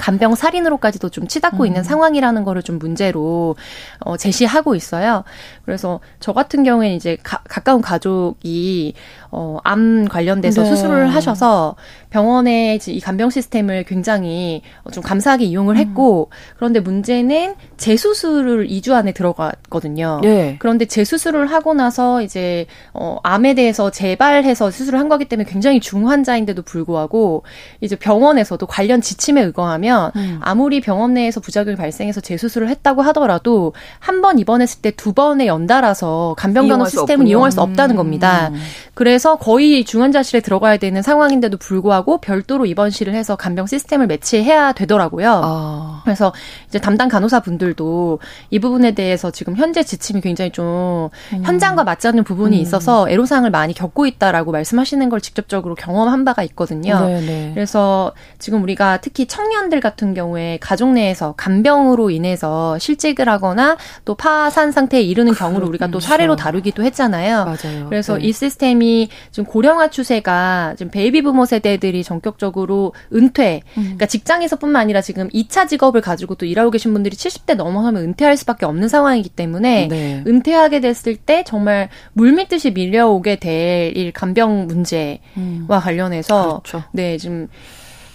[0.00, 1.66] 간병 살인으로까지도 좀 치닫고 음.
[1.66, 3.54] 있는 상황이라는 거를 좀 문제로
[4.00, 5.24] 어, 제시하고 있어요.
[5.64, 8.94] 그래서 저 같은 경우에 이제 가, 가까운 가족이
[9.30, 10.68] 어, 암 관련돼서 네.
[10.68, 11.76] 수술을 하셔서
[12.10, 15.80] 병원에 이 간병 시스템을 굉장히 좀 감사하게 이용을 음.
[15.80, 16.54] 했고 음.
[16.56, 20.20] 그런데 문제는 재수술을 2주 안에 들어갔거든요.
[20.22, 20.56] 네.
[20.58, 26.62] 그런데 재수술을 하고 나서 이제 어, 암에 대해서 재발해서 수술을 한 거기 때문에 굉장히 중환자인데도
[26.62, 27.42] 불구하고
[27.80, 30.38] 이제 병원에서도 관련 지침에 의거하면 음.
[30.42, 36.34] 아무리 병원 내에서 부작용이 발생해서 재수술을 했다고 하더라도 한 번 입원했을 때 두 번에 연달아서
[36.36, 38.48] 간병간호 시스템을 이용할 수 없다는 겁니다.
[38.52, 38.60] 음.
[38.92, 45.40] 그래서 거의 중환자실에 들어가야 되는 상황인데도 불구하고 별도로 입원실을 해서 간병 시스템을 매치해야 되더라고요.
[45.44, 46.00] 아.
[46.04, 46.32] 그래서
[46.68, 48.18] 이제 담당 간호사 분들도
[48.50, 51.42] 이 부분에 대해서 지금 현재 지침이 굉장히 좀 음.
[51.44, 52.62] 현장과 맞지 않는 부분이 음.
[52.62, 57.00] 있어서 애로사항을 많이 겪고 있다라고 말씀하시는 걸 직접적으로 경험한 바가 있거든요.
[57.00, 57.26] 네네.
[57.26, 57.50] 네.
[57.54, 64.72] 그래서 지금 우리가 특히 청년들 같은 경우에 가족 내에서 간병으로 인해서 실직을 하거나 또 파산
[64.72, 67.44] 상태에 이르는 경우를 우리가 또 사례로 다루기도 했잖아요.
[67.44, 67.86] 맞아요.
[67.88, 68.24] 그래서 네.
[68.24, 73.82] 이 시스템이 지금 고령화 추세가 지금 베이비 부머 세대들이 전격적으로 은퇴, 음.
[73.82, 78.66] 그러니까 직장에서뿐만 아니라 지금 2차 직업을 가지고 또 일하고 계신 분들이 70대 넘어서면 은퇴할 수밖에
[78.66, 80.24] 없는 상황이기 때문에 네.
[80.26, 85.66] 은퇴하게 됐을 때 정말 물밀듯이 밀려오게 될 이 간병 문제와 음.
[85.68, 86.84] 관련해서 그렇죠.
[86.92, 87.48] 네 지금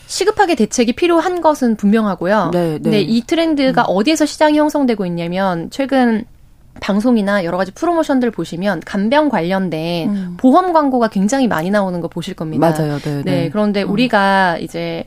[0.07, 2.51] 시급하게 대책이 필요한 것은 분명하고요.
[2.53, 2.79] 네, 네.
[2.79, 3.85] 근데 이 트렌드가 음.
[3.87, 6.25] 어디에서 시장이 형성되고 있냐면 최근
[6.79, 10.37] 방송이나 여러 가지 프로모션들 보시면 간병 관련된 음.
[10.37, 12.69] 보험 광고가 굉장히 많이 나오는 거 보실 겁니다.
[12.69, 12.99] 맞아요.
[12.99, 13.15] 네.
[13.15, 13.23] 네.
[13.23, 13.91] 네 그런데 음.
[13.91, 15.05] 우리가 이제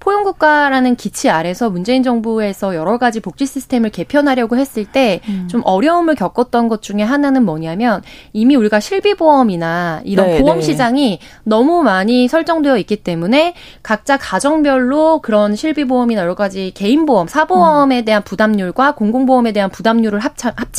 [0.00, 5.62] 포용국가라는 기치 아래서 문재인 정부에서 여러 가지 복지 시스템을 개편하려고 했을 때좀 음.
[5.62, 8.02] 어려움을 겪었던 것 중에 하나는 뭐냐면
[8.32, 10.62] 이미 우리가 실비보험이나 이런 네, 보험 네.
[10.62, 18.04] 시장이 너무 많이 설정되어 있기 때문에 각자 가정별로 그런 실비보험이나 여러 가지 개인보험, 사보험에 음.
[18.06, 20.72] 대한 부담률과 공공보험에 대한 부담률을 합차, 합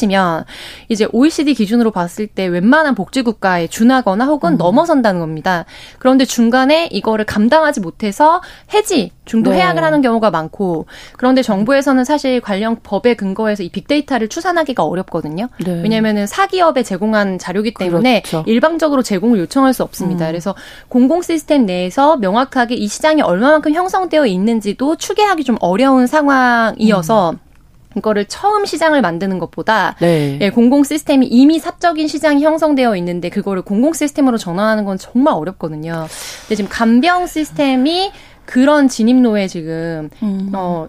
[0.90, 4.58] 이제 OECD 기준으로 봤을 때 웬만한 복지국가에 준하거나 혹은 음.
[4.58, 5.66] 넘어선다는 겁니다.
[6.00, 8.42] 그런데 중간에 이거를 감당하지 못해서
[8.74, 9.58] 해지 중도 네.
[9.58, 15.48] 해약을 하는 경우가 많고 그런데 정부에서는 사실 관련 법에 근거해서 이 빅데이터를 추산하기가 어렵거든요.
[15.64, 15.82] 네.
[15.82, 18.44] 왜냐하면 사기업에 제공한 자료기 때문에 그렇죠.
[18.48, 20.26] 일방적으로 제공을 요청할 수 없습니다.
[20.26, 20.32] 음.
[20.32, 20.56] 그래서
[20.90, 27.51] 공공 시스템 내에서 명확하게 이 시장이 얼마만큼 형성되어 있는지도 추계하기 좀 어려운 상황이어서 음.
[27.96, 30.38] 이거를 처음 시장을 만드는 것보다 네.
[30.42, 36.08] 예, 공공 시스템이 이미 사적인 시장이 형성되어 있는데 그거를 공공 시스템으로 전환하는 건 정말 어렵거든요.
[36.42, 38.12] 근데 지금 간병 시스템이
[38.46, 40.52] 그런 진입로에 지금 음.
[40.54, 40.88] 어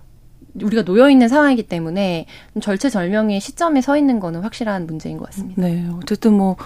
[0.61, 2.27] 우리가 놓여 있는 상황이기 때문에
[2.61, 5.62] 절체절명의 시점에 서 있는 거는 확실한 문제인 것 같습니다.
[5.62, 6.57] 네, 어쨌든 뭐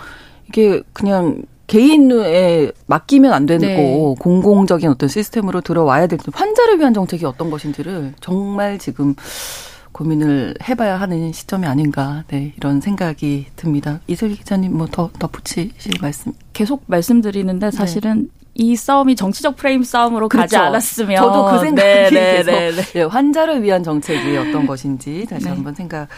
[0.49, 4.15] 이게 그냥 개인에 맡기면 안 되고 네.
[4.21, 9.15] 공공적인 어떤 시스템으로 들어와야 될 환자를 위한 정책이 어떤 것인지를 정말 지금
[9.97, 14.01] 고민을 해봐야 하는 시점이 아닌가, 네, 이런 생각이 듭니다.
[14.07, 16.33] 이슬기 기자님 뭐 더 덧붙이실 말씀?
[16.53, 17.77] 계속 말씀드리는데 네.
[17.77, 18.29] 사실은 네.
[18.59, 20.43] 이 싸움이 정치적 프레임 싸움으로 그렇죠.
[20.43, 22.83] 가지 않았으면 저도 그 생각이 네, 네, 네, 네.
[22.83, 25.51] 네, 환자를 위한 정책이 어떤 것인지 다시 네.
[25.51, 26.09] 한번 생각해야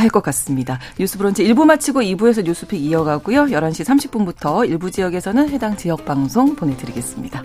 [0.00, 0.78] 할 것 같습니다.
[0.98, 3.46] 뉴스 브런치 1부 마치고 2부에서 뉴스픽 이어가고요.
[3.46, 7.42] 11시 30분부터 일부 지역에서는 해당 지역 방송 보내드리겠습니다.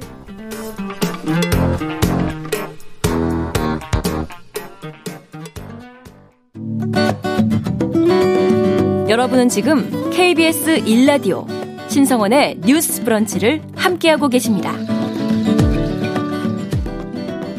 [9.10, 11.46] 여러분은 지금 KBS 1라디오
[11.90, 14.74] 신성원의 뉴스 브런치를 함께하고 계십니다.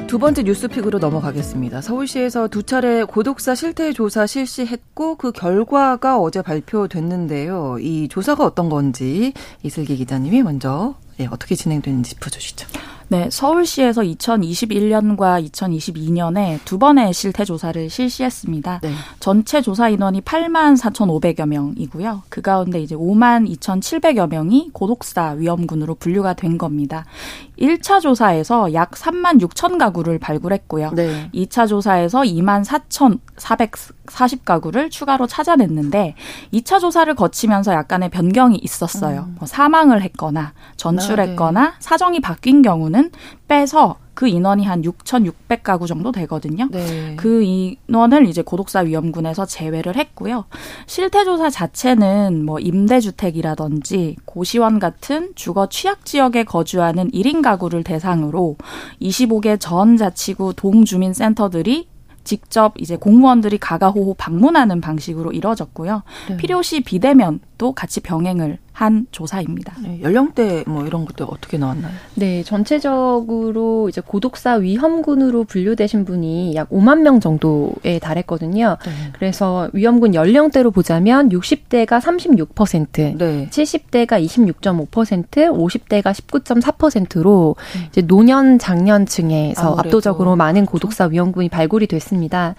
[0.07, 1.83] 두 번째 뉴스픽으로 넘어가겠습니다.
[1.83, 7.76] 서울시에서 두 차례 고독사 실태 조사 실시했고 그 결과가 어제 발표됐는데요.
[7.78, 12.68] 이 조사가 어떤 건지 이슬기 기자님이 먼저 예, 어떻게 진행되는지 짚어주시죠.
[13.09, 18.81] 네, 서울시에서 2021년과 2022년에 두 번의 실태 조사를 실시했습니다.
[18.83, 18.93] 네.
[19.21, 22.23] 전체 조사 인원이 8만 4,500여 명이고요.
[22.29, 27.05] 그 가운데 이제 5만 2,700여 명이 고독사 위험군으로 분류가 된 겁니다.
[27.59, 30.90] 1차 조사에서 약 3만 6천 가구를 발굴했고요.
[30.95, 31.31] 네.
[31.35, 36.14] 2차 조사에서 2만 4,440 가구를 추가로 찾아냈는데
[36.53, 39.27] 2차 조사를 거치면서 약간의 변경이 있었어요.
[39.29, 39.37] 음.
[39.38, 41.77] 뭐 사망을 했거나 전출했거나 아, 네.
[41.79, 43.11] 사정이 바뀐 경우는
[43.49, 46.68] 빼서 그 인원이 한 6,600가구 정도 되거든요.
[46.70, 47.14] 네.
[47.16, 50.44] 그 인원을 이제 고독사 위험군에서 제외를 했고요.
[50.87, 58.57] 실태조사 자체는 뭐 임대주택이라든지 고시원 같은 주거 취약 지역에 거주하는 1인 가구를 대상으로
[59.03, 61.88] 25개 전 자치구 동주민센터들이
[62.24, 66.03] 직접 이제 공무원들이 가가호호 방문하는 방식으로 이뤄졌고요.
[66.31, 66.37] 네.
[66.38, 69.76] 필요시 비대면도 같이 병행을 한 조사입니다.
[69.84, 71.92] 네, 연령대 뭐 이런 것도 어떻게 나왔나요?
[72.16, 78.76] 네, 전체적으로 이제 고독사 위험군으로 분류되신 분이 약 5만 명 정도에 달했거든요.
[78.84, 78.92] 네.
[79.12, 83.48] 그래서 위험군 연령대로 보자면 60대가 36%, 네.
[83.48, 84.88] 70대가 26.5%,
[85.30, 87.87] 50대가 19.4%로 음.
[87.90, 89.80] 이제 노년 장년층에서 아무래도.
[89.80, 92.56] 압도적으로 많은 고독사 위험군이 발굴이 됐습니다.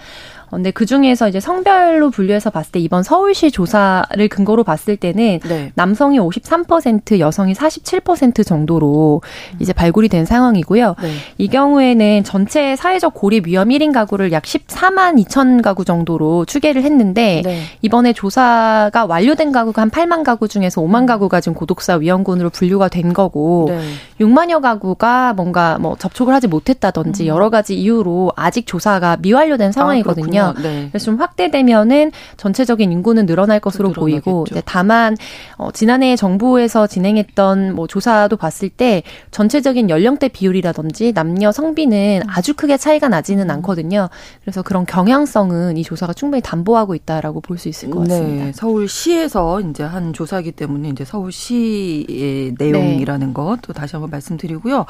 [0.49, 5.71] 근데 그 중에서 이제 성별로 분류해서 봤을 때 이번 서울시 조사를 근거로 봤을 때는 네.
[5.75, 9.21] 남성이 53% 여성이 47% 정도로
[9.59, 10.95] 이제 발굴이 된 상황이고요.
[11.01, 11.11] 네.
[11.37, 17.41] 이 경우에는 전체 사회적 고립 위험 1인 가구를 약 14만 2천 가구 정도로 추계를 했는데
[17.43, 17.61] 네.
[17.81, 23.13] 이번에 조사가 완료된 가구가 한 8만 가구 중에서 5만 가구가 지금 고독사 위험군으로 분류가 된
[23.13, 23.79] 거고 네.
[24.19, 27.27] 6만여 가구가 뭔가 뭐 접촉을 하지 못했다든지 음.
[27.27, 30.34] 여러 가지 이유로 아직 조사가 미완료된 아, 상황이거든요.
[30.34, 30.87] 아, 네.
[30.91, 35.17] 그래서 좀 확대되면은 전체적인 인구는 늘어날 것으로 보이고 다만
[35.57, 42.29] 어, 지난해 정부에서 진행했던 뭐 조사도 봤을 때 전체적인 연령대 비율이라든지 남녀 성비는 음.
[42.29, 44.09] 아주 크게 차이가 나지는 않거든요.
[44.41, 48.09] 그래서 그런 경향성은 이 조사가 충분히 담보하고 있다라고 볼 수 있을 것 네.
[48.09, 48.45] 같습니다.
[48.45, 53.33] 네, 서울시에서 이제 한 조사이기 때문에 이제 서울시의 내용이라는 네.
[53.33, 54.85] 것또 다시 한번 말씀드리고요.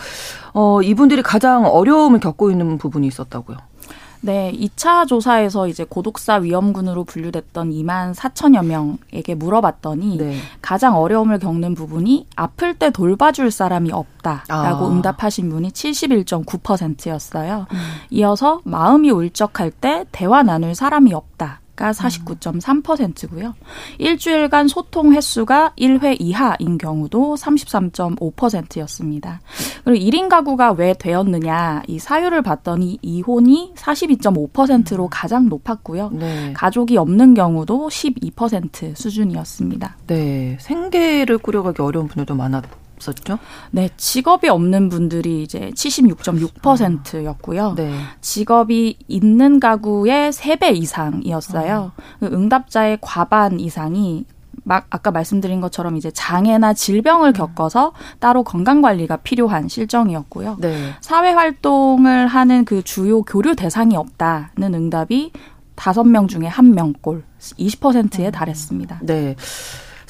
[0.53, 3.58] 어, 이분들이 가장 어려움을 겪고 있는 부분이 있었다고요.
[4.25, 10.38] 네, 2차 조사에서 이제 고독사 위험군으로 분류됐던 2만 4천여 명에게 물어봤더니 네.
[10.63, 14.89] 가장 어려움을 겪는 부분이 아플 때 돌봐줄 사람이 없다라고 아.
[14.89, 17.67] 응답하신 분이 71.9%였어요.
[17.71, 17.77] 음.
[18.09, 21.59] 이어서 마음이 울적할 때 대화 나눌 사람이 없다.
[21.75, 23.53] 가 49.3%고요.
[23.97, 29.41] 일주일간 소통 횟수가 1회 이하인 경우도 33.5%였습니다.
[29.83, 36.11] 그리고 1인 가구가 왜 되었느냐, 이 사유를 봤더니 이혼이 42.5%로 가장 높았고요.
[36.13, 36.53] 네.
[36.53, 39.97] 가족이 없는 경우도 12% 수준이었습니다.
[40.07, 40.57] 네.
[40.59, 42.63] 생계를 꾸려가기 어려운 분들도 많았
[43.06, 43.38] 없었죠?
[43.72, 47.76] 네, 직업이 없는 분들이 이제 76.6%였고요.
[47.76, 47.94] 네.
[48.22, 51.91] 직업이 있는 가구의 3배 이상이었어요.
[51.96, 52.26] 어.
[52.26, 54.26] 응답자의 과반 이상이
[54.63, 57.34] 막 아까 말씀드린 것처럼 이제 장애나 질병을 음.
[57.34, 60.58] 겪어서 따로 건강 관리가 필요한 실정이었고요.
[60.60, 60.94] 네.
[61.02, 65.32] 사회 활동을 하는 그 주요 교류 대상이 없다는 응답이
[65.76, 68.32] 다섯 명 중에 한 명꼴 20%에 음.
[68.32, 69.02] 달했습니다.
[69.04, 69.36] 네.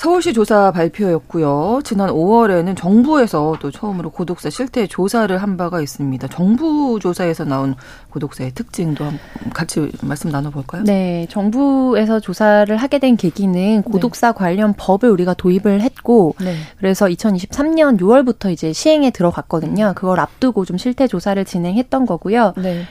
[0.06, 1.80] 서울시 조사 발표였고요.
[1.84, 6.28] 지난 5월에는 정부에서 또 처음으로 고독사 실태 조사를 한 바가 있습니다.
[6.28, 7.74] 정부 조사에서 나온
[8.12, 9.04] 고독사의 특징도
[9.56, 10.84] 같이 말씀 나눠볼까요?
[10.84, 14.38] 네, 정부에서 조사를 하게 된 계기는 고독사 네.
[14.38, 16.54] 관련 법을 우리가 도입을 했고, 네.
[16.78, 19.94] 그래서 2023년 6월부터 이제 시행에 들어갔거든요.
[19.96, 22.54] 그걸 앞두고 좀 실태 조사를 진행했던 거고요.
[22.58, 22.84] 네.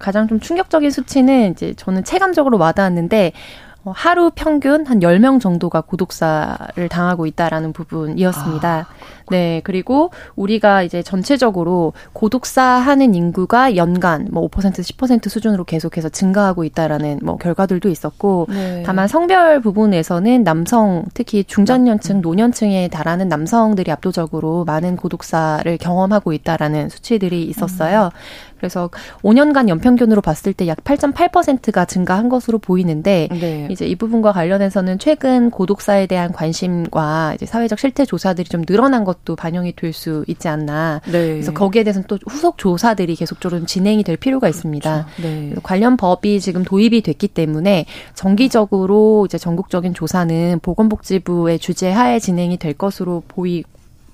[0.00, 6.88] 가장 좀 충격적인 수치는 이제 저는 체감적으로 와닿았는데 어, 하루 평균 한 10명 정도가 고독사를
[6.88, 8.68] 당하고 있다라는 부분이었습니다.
[8.68, 8.86] 아.
[9.30, 16.62] 네, 그리고 우리가 이제 전체적으로 고독사 하는 인구가 연간 뭐 5% 10% 수준으로 계속해서 증가하고
[16.64, 18.82] 있다라는 뭐 결과들도 있었고 네.
[18.86, 27.44] 다만 성별 부분에서는 남성 특히 중장년층, 노년층에 달하는 남성들이 압도적으로 많은 고독사를 경험하고 있다라는 수치들이
[27.44, 28.10] 있었어요.
[28.14, 28.48] 음.
[28.58, 28.90] 그래서
[29.22, 33.68] 5년간 연평균으로 봤을 때 약 8.8%가 증가한 것으로 보이는데 네.
[33.70, 39.36] 이제 이 부분과 관련해서는 최근 고독사에 대한 관심과 이제 사회적 실태 조사들이 좀 늘어난 것도
[39.36, 41.00] 반영이 될 수 있지 않나.
[41.06, 41.28] 네.
[41.28, 45.06] 그래서 거기에 대해서는 또 후속 조사들이 계속적으로 진행이 될 필요가 있습니다.
[45.16, 45.22] 그렇죠.
[45.22, 45.54] 네.
[45.62, 52.74] 관련 법이 지금 도입이 됐기 때문에 정기적으로 이제 전국적인 조사는 보건복지부의 주재 하에 진행이 될
[52.74, 53.64] 것으로 보이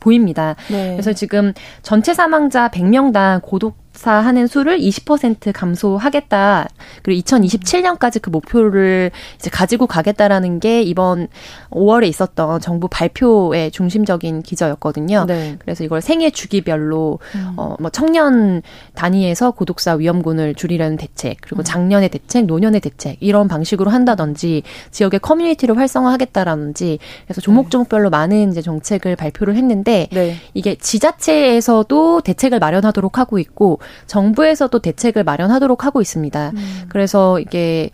[0.00, 0.54] 보입니다.
[0.70, 0.92] 네.
[0.92, 6.68] 그래서 지금 전체 사망자 100명당 고독 사하는 수를 20% 감소하겠다.
[7.02, 11.28] 그리고 2027년까지 그 목표를 이제 가지고 가겠다라는 게 이번
[11.70, 15.24] 5월에 있었던 정부 발표의 중심적인 기저였거든요.
[15.26, 15.57] 네.
[15.61, 17.52] 그래서 이걸 생애 주기별로 음.
[17.57, 18.62] 어뭐 청년
[18.94, 21.64] 단위에서 고독사 위험군을 줄이려는 대책, 그리고 음.
[21.64, 29.14] 작년의 대책, 노년의 대책 이런 방식으로 한다든지 지역의 커뮤니티를 활성화하겠다라든지 그래서 조목조목별로 많은 이제 정책을
[29.14, 30.37] 발표를 했는데 네.
[30.52, 36.53] 이게 지자체에서도 대책을 마련하도록 하고 있고 정부에서도 대책을 마련하도록 하고 있습니다.
[36.55, 36.83] 음.
[36.88, 37.90] 그래서 이게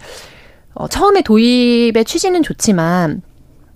[0.74, 3.22] 어, 처음에 도입의 취지는 좋지만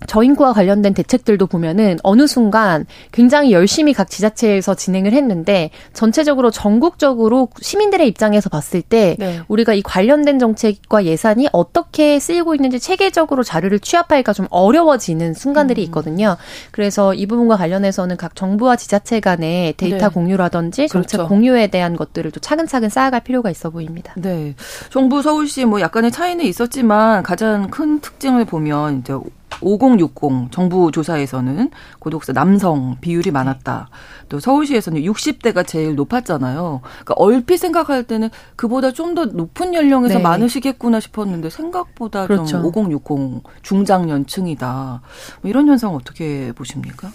[0.05, 8.07] 저인구와 관련된 대책들도 보면은 어느 순간 굉장히 열심히 각 지자체에서 진행을 했는데 전체적으로 전국적으로 시민들의
[8.07, 9.39] 입장에서 봤을 때 네.
[9.47, 15.85] 우리가 이 관련된 정책과 예산이 어떻게 쓰이고 있는지 체계적으로 자료를 취합하기가 좀 어려워지는 순간들이 음.
[15.85, 16.37] 있거든요.
[16.71, 20.13] 그래서 이 부분과 관련해서는 각 정부와 지자체 간의 데이터 네.
[20.13, 21.27] 공유라든지 정책 그렇죠.
[21.27, 24.13] 공유에 대한 것들을 또 차근차근 쌓아갈 필요가 있어 보입니다.
[24.17, 24.55] 네.
[24.89, 29.13] 정부 서울시 뭐 약간의 차이는 있었지만 가장 큰 특징을 보면 이제
[29.61, 33.89] 5060 정부 조사에서는 고독사 남성 비율이 많았다.
[34.29, 36.81] 또 서울시에서는 60대가 제일 높았잖아요.
[36.83, 40.21] 그러니까 얼핏 생각할 때는 그보다 좀 더 높은 연령에서 네.
[40.23, 42.61] 많으시겠구나 싶었는데 생각보다 그렇죠.
[42.61, 45.01] 좀5060 중장년층이다.
[45.41, 47.11] 뭐 이런 현상 어떻게 보십니까?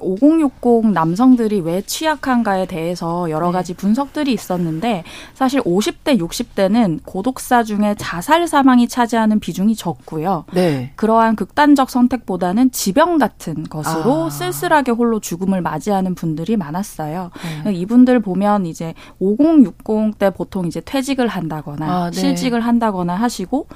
[0.00, 3.52] 5060 남성들이 왜 취약한가에 대해서 여러 네.
[3.52, 10.44] 가지 분석들이 있었는데 사실 50대, 60대는 고독사 중에 자살 사망이 차지하는 비중이 적고요.
[10.52, 10.92] 네.
[10.96, 14.30] 그러한 극단적 선택보다는 지병 같은 것으로 아.
[14.30, 17.30] 쓸쓸하게 홀로 죽음을 맞이하는 분들이 많았어요.
[17.64, 17.72] 네.
[17.72, 22.20] 이분들 보면 이제 5060때 보통 이제 퇴직을 한다거나 아, 네.
[22.20, 23.66] 실직을 한다거나 하시고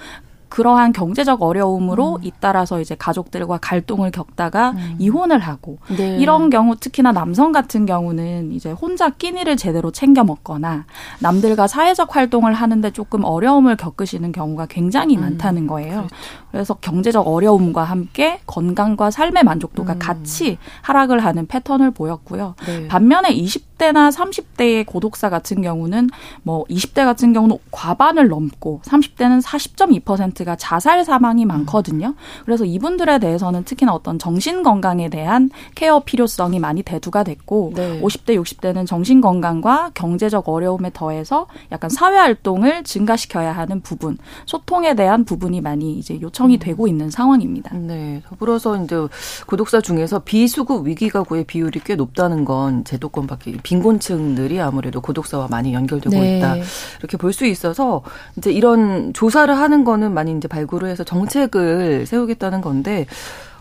[0.52, 2.24] 그러한 경제적 어려움으로 음.
[2.24, 4.96] 잇따라서 이제 가족들과 갈등을 겪다가 음.
[4.98, 6.18] 이혼을 하고 네.
[6.18, 10.84] 이런 경우 특히나 남성 같은 경우는 이제 혼자 끼니를 제대로 챙겨 먹거나
[11.20, 15.22] 남들과 사회적 활동을 하는데 조금 어려움을 겪으시는 경우가 굉장히 음.
[15.22, 15.96] 많다는 거예요.
[16.08, 16.16] 그렇죠.
[16.50, 19.98] 그래서 경제적 어려움과 함께 건강과 삶의 만족도가 음.
[19.98, 22.56] 같이 하락을 하는 패턴을 보였고요.
[22.66, 22.88] 네.
[22.88, 26.10] 반면에 20 대나 30대의 고독사 같은 경우는
[26.42, 32.14] 뭐 20대 같은 경우는 과반을 넘고 30대는 40.2%가 자살 사망이 많거든요.
[32.44, 38.00] 그래서 이분들에 대해서는 특히나 어떤 정신 건강에 대한 케어 필요성이 많이 대두가 됐고 네.
[38.02, 45.24] 50대, 60대는 정신 건강과 경제적 어려움에 더해서 약간 사회 활동을 증가시켜야 하는 부분, 소통에 대한
[45.24, 47.76] 부분이 많이 이제 요청 요청이 되고 있는 상황입니다.
[47.76, 48.22] 네.
[48.26, 48.96] 더불어서 이제
[49.46, 55.72] 고독사 중에서 비수급 위기 가구의 비율이 꽤 높다는 건 제도권 밖에 빈곤층들이 아무래도 고독사와 많이
[55.72, 56.38] 연결되고 네.
[56.38, 56.56] 있다.
[57.00, 58.02] 이렇게 볼 수 있어서
[58.36, 63.06] 이제 이런 조사를 하는 거는 많이 이제 발굴을 해서 정책을 세우겠다는 건데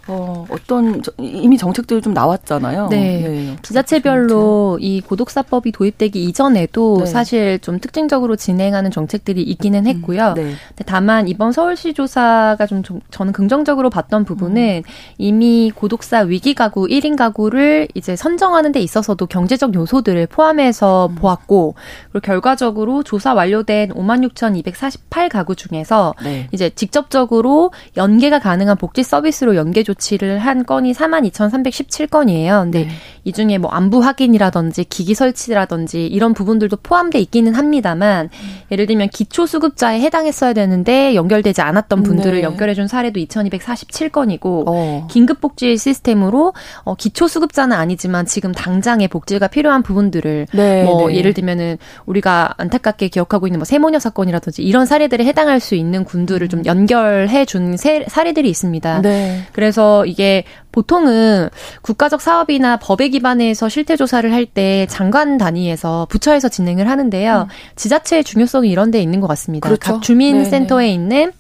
[0.08, 2.88] 어, 어떤 이미 정책들이 좀 나왔잖아요.
[2.90, 2.98] 네.
[3.22, 3.58] 네.
[3.62, 7.06] 지자체별로 이 고독사법이 도입되기 이전에도 네.
[7.06, 10.34] 사실 좀 특징적으로 진행하는 정책들이 있기는 했고요.
[10.38, 10.84] 음, 네.
[10.86, 14.92] 다만 이번 서울시 조사가 좀, 좀 저는 긍정적으로 봤던 부분은 음.
[15.18, 21.16] 이미 고독사 위기 가구 1인 가구를 이제 선정하는 데 있어서도 경제적 요소들을 포함해서 음.
[21.16, 21.76] 보았고
[22.12, 26.48] 그리고 결과적으로 조사 완료된 56,248 가구 중에서 네.
[26.52, 32.64] 이제 직접적으로 연계가 가능한 복지 서비스로 연계 조 치를 한 건이 42,317건이에요.
[32.64, 32.90] 근데 네.
[33.24, 38.60] 이 중에 뭐 안부 확인이라든지 기기 설치라든지 이런 부분들도 포함돼 있기는 합니다만 음.
[38.72, 42.44] 예를 들면 기초 수급자에 해당했어야 되는데 연결되지 않았던 분들을 네.
[42.44, 45.08] 연결해 준 사례도 2,247건이고 어.
[45.10, 50.84] 긴급 복지 시스템으로 어, 기초 수급자는 아니지만 지금 당장의 복지가 필요한 부분들을 네.
[50.84, 51.18] 뭐 네.
[51.18, 56.48] 예를 들면은 우리가 안타깝게 기억하고 있는 뭐 세모녀 사건이라든지 이런 사례들에 해당할 수 있는 군들을
[56.48, 56.50] 음.
[56.50, 59.02] 좀 연결해 준 사례들이 있습니다.
[59.02, 59.46] 네.
[59.82, 61.50] 그래서 이게 보통은
[61.82, 67.48] 국가적 사업이나 법에 기반해서 실태 조사를 할 때 장관 단위에서 부처에서 진행을 하는데요.
[67.50, 67.56] 음.
[67.76, 69.68] 지자체의 중요성이 이런 데 있는 것 같습니다.
[69.70, 69.94] 그렇죠.
[69.94, 70.94] 각 주민센터에 네네.
[70.94, 71.32] 있는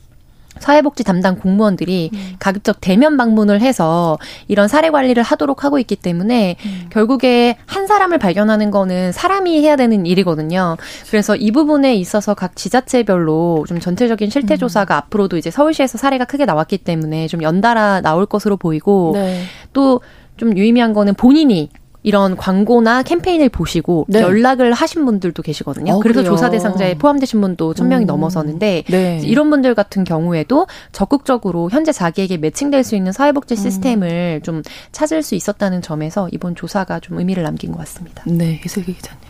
[0.60, 2.36] 사회복지 담당 공무원들이 음.
[2.40, 6.88] 가급적 대면 방문을 해서 이런 사례 관리를 하도록 하고 있기 때문에 음.
[6.90, 10.78] 결국에 한 사람을 발견하는 거는 사람이 해야 되는 일이거든요.
[11.10, 14.98] 그래서 이 부분에 있어서 각 지자체별로 좀 전체적인 실태 조사가 음.
[14.98, 19.44] 앞으로도 이제 서울시에서 사례가 크게 나왔기 때문에 좀 연달아 나올 것으로 보이고 네.
[19.73, 21.69] 또좀 유의미한 거는 본인이
[22.04, 24.21] 이런 광고나 캠페인을 보시고 네.
[24.21, 25.93] 연락을 하신 분들도 계시거든요.
[25.93, 26.31] 어, 그래서 그래요?
[26.31, 28.08] 조사 대상자에 포함되신 분도 천명이 음.
[28.08, 29.21] 넘어서는데 네.
[29.23, 33.56] 이런 분들 같은 경우에도 적극적으로 현재 자기에게 매칭될 수 있는 사회복지 음.
[33.56, 34.43] 시스템을 음.
[34.43, 38.23] 좀 찾을 수 있었다는 점에서 이번 조사가 좀 의미를 남긴 것 같습니다.
[38.25, 39.21] 네, 이슬기 기자님.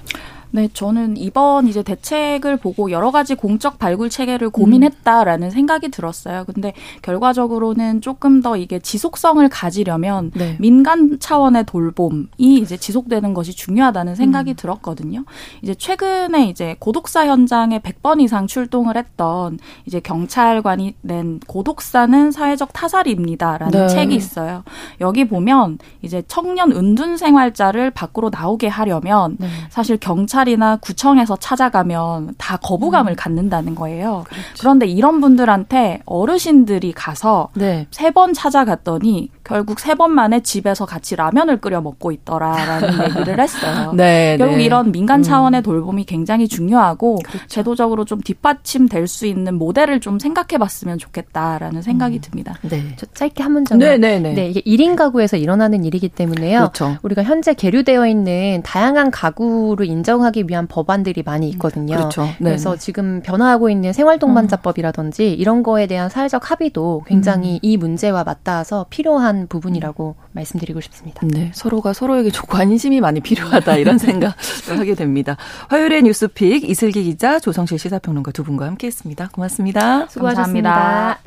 [0.51, 5.49] 네, 저는 이번 이제 대책을 보고 여러 가지 공적 발굴 체계를 고민했다라는 음.
[5.49, 6.43] 생각이 들었어요.
[6.45, 10.57] 근데 결과적으로는 조금 더 이게 지속성을 가지려면 네.
[10.59, 14.55] 민간 차원의 돌봄이 이제 지속되는 것이 중요하다는 생각이 음.
[14.55, 15.23] 들었거든요.
[15.61, 23.71] 이제 최근에 이제 고독사 현장에 100번 이상 출동을 했던 이제 경찰관이 낸 고독사는 사회적 타살입니다라는
[23.71, 23.87] 네.
[23.87, 24.63] 책이 있어요.
[24.99, 29.47] 여기 보면 이제 청년 은둔 생활자를 밖으로 나오게 하려면 네.
[29.69, 33.15] 사실 경찰 경찰이나 구청에서 찾아가면 다 거부감을 음.
[33.15, 34.23] 갖는다는 거예요.
[34.27, 34.47] 그렇죠.
[34.59, 37.87] 그런데 이런 분들한테 어르신들이 가서 네.
[37.91, 43.91] 세번 찾아갔더니 결국 세 번 만에 집에서 같이 라면을 끓여 먹고 있더라라는 얘기를 했어요.
[43.93, 44.63] 네, 결국 네.
[44.63, 45.23] 이런 민간 음.
[45.23, 45.63] 차원의 음.
[45.63, 47.47] 돌봄이 굉장히 중요하고 그렇죠.
[47.47, 52.21] 제도적으로 좀 뒷받침될 수 있는 모델을 좀 생각해봤으면 좋겠다라는 생각이 음.
[52.21, 52.55] 듭니다.
[52.61, 53.77] 네, 저 짧게 한 문장.
[53.79, 54.33] 네, 네, 네.
[54.33, 56.59] 네, 이게 1인 가구에서 일어나는 일이기 때문에요.
[56.59, 56.97] 그렇죠.
[57.03, 61.95] 우리가 현재 계류되어 있는 다양한 가구를 인정하기 위한 법안들이 많이 있거든요.
[61.97, 62.23] 그렇죠.
[62.23, 62.35] 네.
[62.39, 67.59] 그래서 지금 변화하고 있는 생활동반자법이라든지 이런 거에 대한 사회적 합의도 굉장히 음.
[67.61, 71.21] 이 문제와 맞닿아서 필요한 부분이라고 말씀드리고 싶습니다.
[71.23, 74.33] 네, 서로가 서로에게 좀 관심이 많이 필요하다 이런 생각을
[74.67, 75.37] 하게 됩니다.
[75.69, 79.29] 화요일의 뉴스픽 이슬기 기자, 조성실 시사평론가 두 분과 함께했습니다.
[79.33, 80.07] 고맙습니다.
[80.07, 81.19] 수고하셨습니다.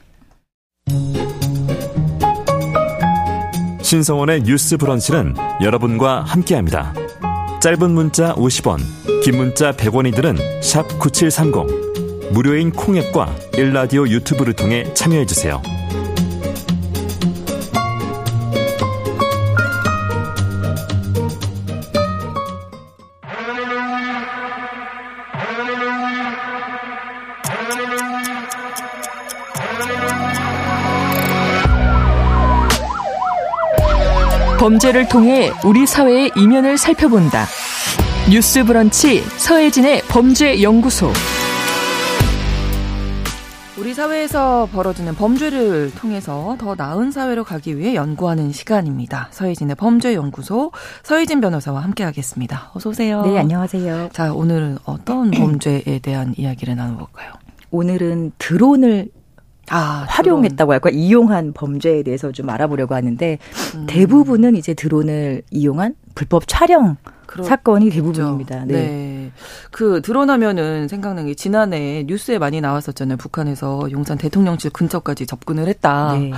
[3.83, 6.95] 신성원의 뉴스 브런치는 여러분과 함께합니다.
[7.61, 8.79] 짧은 문자 50원,
[9.23, 12.33] 긴 문자 100원이들은 샵 9730.
[12.33, 15.63] 무료인 콩앱과 일라디오 유튜브를 통해 참여해주세요.
[34.65, 37.45] 범죄를 통해 우리 사회의 이면을 살펴본다.
[38.33, 41.13] 뉴스 브런치 서혜진의 범죄 연구소.
[43.79, 49.29] 우리 사회에서 벌어지는 범죄를 통해서 더 나은 사회로 가기 위해 연구하는 시간입니다.
[49.33, 52.71] 서혜진의 범죄 연구소 서혜진 변호사와 함께하겠습니다.
[52.73, 53.21] 어서 오세요.
[53.21, 54.09] 네, 안녕하세요.
[54.15, 57.33] 자, 오늘은 어떤 범죄에 대한 이야기를 나눠볼까요?
[57.71, 59.11] 오늘은 드론을
[59.71, 63.39] 아, 활용했다고 할까 이용한 범죄에 대해서 좀 알아보려고 하는데
[63.75, 63.87] 음.
[63.87, 66.97] 대부분은 이제 드론을 이용한 불법 촬영
[67.35, 68.65] 그렇, 사건이 대부분입니다.
[68.65, 68.73] 네.
[68.73, 69.33] 네.
[69.73, 73.17] 그 드러나면은 생각나는 게 지난해 뉴스에 많이 나왔었잖아요.
[73.17, 76.17] 북한에서 용산 대통령실 근처까지 접근을 했다.
[76.17, 76.31] 네.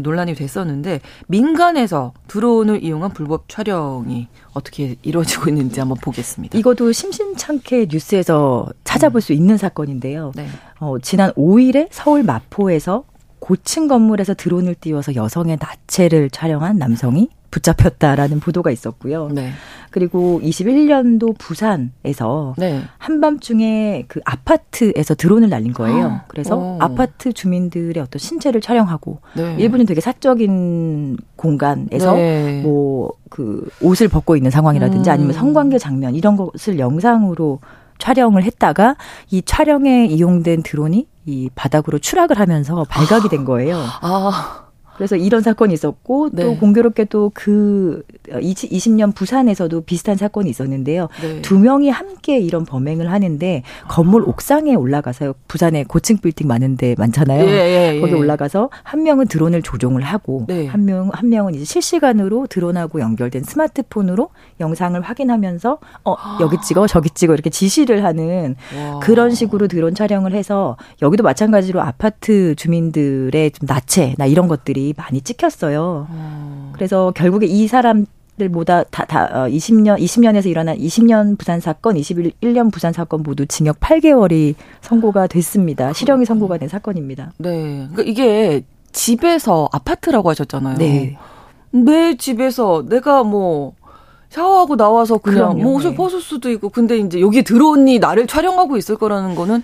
[0.00, 6.56] 논란이 됐었는데 민간에서 드론을 이용한 불법 촬영이 어떻게 이루어지고 있는지 한번 보겠습니다.
[6.56, 9.20] 이것도 심심찮게 뉴스에서 찾아볼 음.
[9.20, 10.30] 수 있는 사건인데요.
[10.36, 10.46] 네.
[10.78, 13.02] 어, 지난 5일에 서울 마포에서
[13.40, 19.28] 고층 건물에서 드론을 띄워서 여성의 나체를 촬영한 남성이 붙잡혔다라는 보도가 있었고요.
[19.28, 19.50] 네.
[19.90, 22.82] 그리고 21년도 부산에서 네.
[22.98, 26.06] 한밤중에 그 아파트에서 드론을 날린 거예요.
[26.06, 26.78] 아, 그래서 오.
[26.80, 29.54] 아파트 주민들의 어떤 신체를 촬영하고 네.
[29.58, 32.62] 일부는 되게 사적인 공간에서 네.
[32.62, 35.12] 뭐그 옷을 벗고 있는 상황이라든지 음.
[35.12, 37.60] 아니면 성관계 장면 이런 것을 영상으로
[37.98, 38.96] 촬영을 했다가
[39.30, 43.76] 이 촬영에 이용된 드론이 이 바닥으로 추락을 하면서 발각이 된 거예요.
[44.00, 44.63] 아.
[44.96, 46.42] 그래서 이런 사건이 있었고 네.
[46.42, 51.08] 또 공교롭게도 그 20년 부산에서도 비슷한 사건이 있었는데요.
[51.20, 51.42] 네.
[51.42, 54.24] 두 명이 함께 이런 범행을 하는데 건물 아.
[54.26, 57.44] 옥상에 올라가서 부산에 고층 빌딩 많은데 많잖아요.
[57.44, 58.00] 예, 예, 예.
[58.00, 60.66] 거기 올라가서 한 명은 드론을 조종을 하고 네.
[60.66, 64.30] 한 명, 한 명은 이제 실시간으로 드론하고 연결된 스마트폰으로
[64.60, 68.98] 영상을 확인하면서 어, 여기 찍어 저기 찍어 이렇게 지시를 하는 와.
[69.00, 75.20] 그런 식으로 드론 촬영을 해서 여기도 마찬가지로 아파트 주민들의 좀 나체 나 이런 것들이 많이
[75.20, 76.06] 찍혔어요.
[76.10, 76.72] 어.
[76.74, 78.06] 그래서 결국에 이 사람
[78.36, 83.78] 들보다 다, 다, 어, 20년, 20년에서 일어난 20년 부산 사건, 21년 부산 사건 모두 징역
[83.80, 85.92] 8개월이 선고가 됐습니다.
[85.92, 87.32] 실형이 선고가 된 사건입니다.
[87.38, 87.86] 네.
[87.92, 90.78] 그러니까 이게 집에서 아파트라고 하셨잖아요.
[90.78, 91.16] 네.
[91.70, 93.74] 내 집에서 내가 뭐,
[94.30, 95.96] 샤워하고 나와서 그냥 그럼요, 뭐 옷을 네.
[95.96, 99.62] 벗을 수도 있고, 근데 이제 여기 들어오니 나를 촬영하고 있을 거라는 거는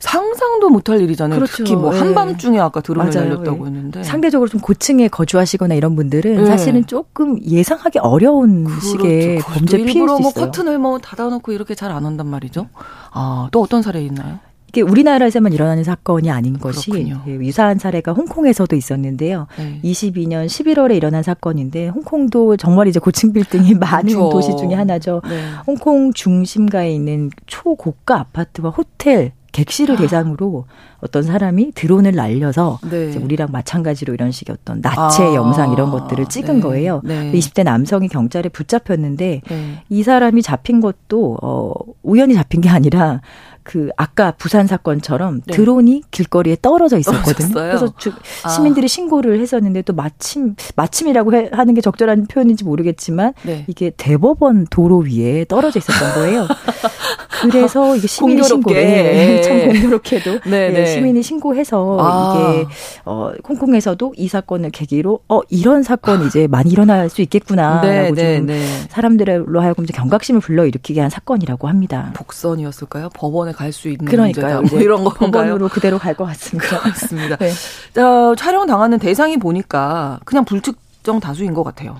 [0.00, 1.38] 상상도 못할 일이잖아요.
[1.38, 1.56] 그렇죠.
[1.58, 1.98] 특히 뭐 네.
[1.98, 3.28] 한밤중에 아까 드론을 맞아요.
[3.30, 3.70] 날렸다고 네.
[3.70, 6.46] 했는데 상대적으로 좀 고층에 거주하시거나 이런 분들은 네.
[6.46, 8.80] 사실은 조금 예상하기 어려운 그렇죠.
[8.86, 10.18] 식의 범죄 피해일 수뭐 있어요.
[10.20, 12.68] 뭐 커튼을 뭐 닫아놓고 이렇게 잘 안 한단 말이죠.
[13.12, 14.38] 아, 또 어떤 사례 있나요?
[14.68, 17.22] 이게 우리나라에서만 일어나는 사건이 아닌 것이 그렇군요.
[17.26, 19.46] 예, 유사한 사례가 홍콩에서도 있었는데요.
[19.56, 19.80] 네.
[19.82, 24.28] 22년 11월에 일어난 사건인데 홍콩도 정말 이제 고층 빌딩이 많은 그렇죠.
[24.28, 25.22] 도시 중의 하나죠.
[25.26, 25.42] 네.
[25.66, 29.98] 홍콩 중심가에 있는 초고가 아파트와 호텔 객실을 아.
[29.98, 30.66] 대상으로
[31.00, 33.16] 어떤 사람이 드론을 날려서 네.
[33.16, 35.34] 우리랑 마찬가지로 이런 식의 어떤 나체 아.
[35.34, 36.60] 영상 이런 것들을 찍은 네.
[36.60, 37.00] 거예요.
[37.04, 37.32] 네.
[37.32, 39.82] 20대 남성이 경찰에 붙잡혔는데 네.
[39.88, 43.20] 이 사람이 잡힌 것도 어 우연히 잡힌 게 아니라
[43.68, 45.54] 그 아까 부산 사건처럼 네.
[45.54, 47.52] 드론이 길거리에 떨어져 있었거든요.
[47.52, 48.12] 그래서 주,
[48.42, 48.48] 아.
[48.48, 53.66] 시민들이 신고를 했었는데 또 마침 마침이라고 해, 하는 게 적절한 표현인지 모르겠지만 네.
[53.68, 56.48] 이게 대법원 도로 위에 떨어져 있었던 거예요.
[57.42, 60.86] 그래서 이게 시민이 신고 네, 참 공교롭게도 네, 네.
[60.86, 62.54] 시민이 신고해서 아.
[62.54, 62.66] 이게
[63.04, 68.46] 어 홍콩에서도 이 사건을 계기로 어 이런 사건 이제 많이 일어날 수 있겠구나라고 네, 네좀
[68.46, 68.66] 네.
[68.88, 72.12] 사람들로 하여금 경각심을 불러일으키게 한 사건이라고 합니다.
[72.16, 73.10] 복선이었을까요?
[73.14, 74.62] 법원에 갈 수 있는 그러니까요.
[74.62, 76.78] 뭐 이런 거 법원으로 그대로 갈 것 같습니다.
[76.80, 77.36] 그렇습니다.
[77.36, 77.50] 네.
[77.92, 81.96] 자, 촬영 당하는 대상이 보니까 그냥 불특정 다수인 것 같아요.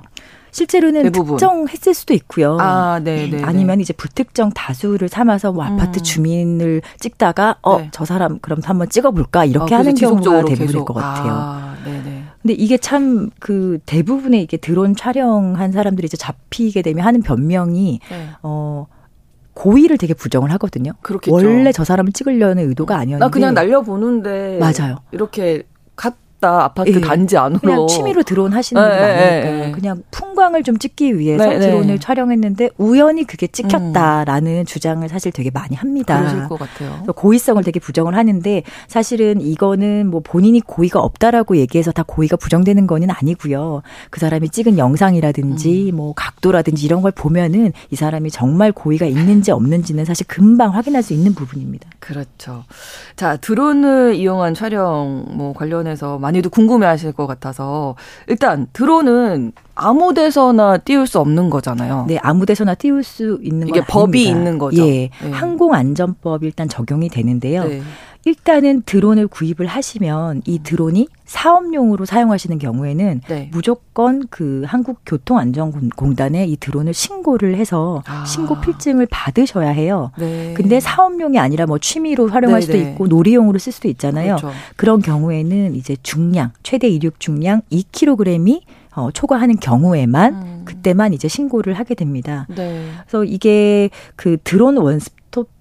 [0.51, 1.37] 실제로는 대부분.
[1.37, 2.57] 특정했을 수도 있고요.
[2.59, 3.43] 아, 네, 네.
[3.45, 6.03] 아니면 이제 불특정 다수를 삼아서 뭐 아파트 음.
[6.03, 7.89] 주민을 찍다가 어, 네.
[7.93, 10.85] 저 사람 그럼 한번 찍어 볼까 이렇게 아, 하는 경우가 대부분일 계속.
[10.87, 11.33] 것 같아요.
[11.33, 12.25] 아, 네, 네.
[12.43, 18.29] 근데 이게 참 그 대부분의 이게 드론 촬영한 사람들이 이제 잡히게 되면 하는 변명이 네.
[18.43, 18.87] 어
[19.59, 20.93] 고의를 되게 부정을 하거든요.
[21.03, 21.35] 그렇겠죠.
[21.35, 23.19] 원래 저 사람을 찍으려는 의도가 아니었는데.
[23.19, 24.61] 나 그냥 날려보는데.
[24.61, 24.99] 맞아요.
[25.11, 25.65] 이렇게
[26.41, 27.01] 갔다 아파트 예.
[27.01, 31.45] 단지 안으로 그냥 취미로 드론 하시는 분 네, 아니니까 네, 그냥 풍광을 좀 찍기 위해서
[31.45, 31.67] 네, 네.
[31.67, 34.65] 드론을 촬영했는데 우연히 그게 찍혔다라는 음.
[34.65, 36.19] 주장을 사실 되게 많이 합니다.
[36.19, 37.05] 그러실 것 같아요.
[37.15, 43.11] 고의성을 되게 부정을 하는데 사실은 이거는 뭐 본인이 고의가 없다라고 얘기해서 다 고의가 부정되는 거는
[43.11, 43.83] 아니고요.
[44.11, 45.97] 그 사람이 찍은 영상이라든지 음.
[45.97, 51.13] 뭐 각도라든지 이런 걸 보면은 이 사람이 정말 고의가 있는지 없는지는 사실 금방 확인할 수
[51.13, 51.89] 있는 부분입니다.
[51.99, 52.65] 그렇죠.
[53.17, 57.95] 자 드론을 이용한 촬영 뭐 관련해서 많이도 궁금해하실 것 같아서
[58.27, 62.05] 일단 드론은 아무 데서나 띄울 수 없는 거잖아요.
[62.09, 64.87] 네, 아무 데서나 띄울 수 있는 이게 법이 있는 거죠.
[64.87, 65.31] 예, 네.
[65.31, 67.65] 항공안전법이 일단 적용이 되는데요.
[67.65, 67.83] 네.
[68.29, 73.49] 일단은 드론을 구입을 하시면 이 드론이 사업용으로 사용하시는 경우에는 네.
[73.53, 78.27] 무조건 그 한국교통안전공단에 이 드론을 신고를 해서 아.
[78.27, 80.11] 신고 필증을 받으셔야 해요.
[80.19, 80.53] 네.
[80.55, 82.91] 근데 사업용이 아니라 뭐 취미로 활용할 네 수도 네.
[82.91, 84.37] 있고 놀이용으로 쓸 수도 있잖아요.
[84.37, 84.55] 그렇죠.
[84.77, 88.61] 그런 경우에는 이제 중량 최대 이륙 중량 2kg이
[88.95, 90.63] 어, 초과하는 경우에만 음.
[90.67, 92.47] 그때만 이제 신고를 하게 됩니다.
[92.55, 92.91] 네.
[93.07, 95.18] 그래서 이게 그 드론 원스톱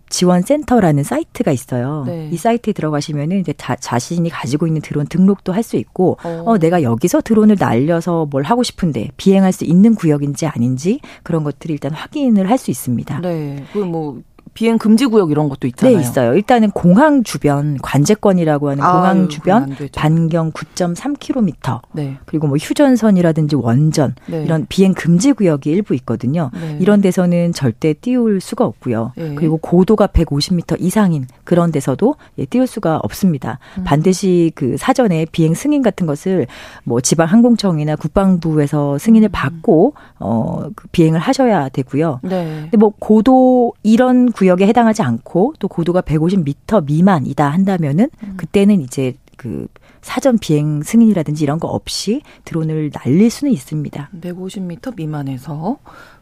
[0.09, 2.03] 지원 센터라는 사이트가 있어요.
[2.07, 2.29] 네.
[2.31, 6.43] 이 사이트에 들어가시면은 이제 자, 자신이 가지고 있는 드론 등록도 할 수 있고 어.
[6.45, 6.57] 어.
[6.57, 11.91] 내가 여기서 드론을 날려서 뭘 하고 싶은데 비행할 수 있는 구역인지 아닌지 그런 것들을 일단
[11.93, 13.19] 확인을 할 수 있습니다.
[13.19, 13.63] 네.
[13.73, 14.21] 그뭐
[14.57, 15.97] 비행 금지 구역 이런 것도 있잖아요.
[15.97, 16.33] 네, 있어요.
[16.33, 21.81] 일단은 공항 주변 관제권이라고 하는 공항 아유, 주변 반경 9.3km.
[21.93, 22.17] 네.
[22.25, 24.43] 그리고 뭐 휴전선이라든지 원전 네.
[24.43, 26.49] 이런 비행 금지 구역이 일부 있거든요.
[26.59, 26.79] 네.
[26.81, 29.11] 이런 데서는 절대 띄울 수가 없고요.
[29.15, 29.35] 네.
[29.35, 33.59] 그리고 고도가 150m 이상인 그런 데서도 예, 띄울 수가 없습니다.
[33.77, 33.83] 음.
[33.83, 36.47] 반드시 그 사전에 비행 승인 같은 것을
[36.83, 39.31] 뭐 지방 항공청이나 국방부에서 승인을 음.
[39.31, 42.21] 받고 어그 비행을 하셔야 되고요.
[42.23, 42.61] 네.
[42.63, 48.33] 근데 뭐 고도 이런 구역 구역에 해당하지 않고 또 고도가 150m 미만이다 한다면은 음.
[48.37, 49.67] 그때는 이제 그
[50.01, 54.09] 사전 비행 승인이라든지 이런 거 없이 드론을 날릴 수는 있습니다.
[54.21, 55.77] 150m 미만에서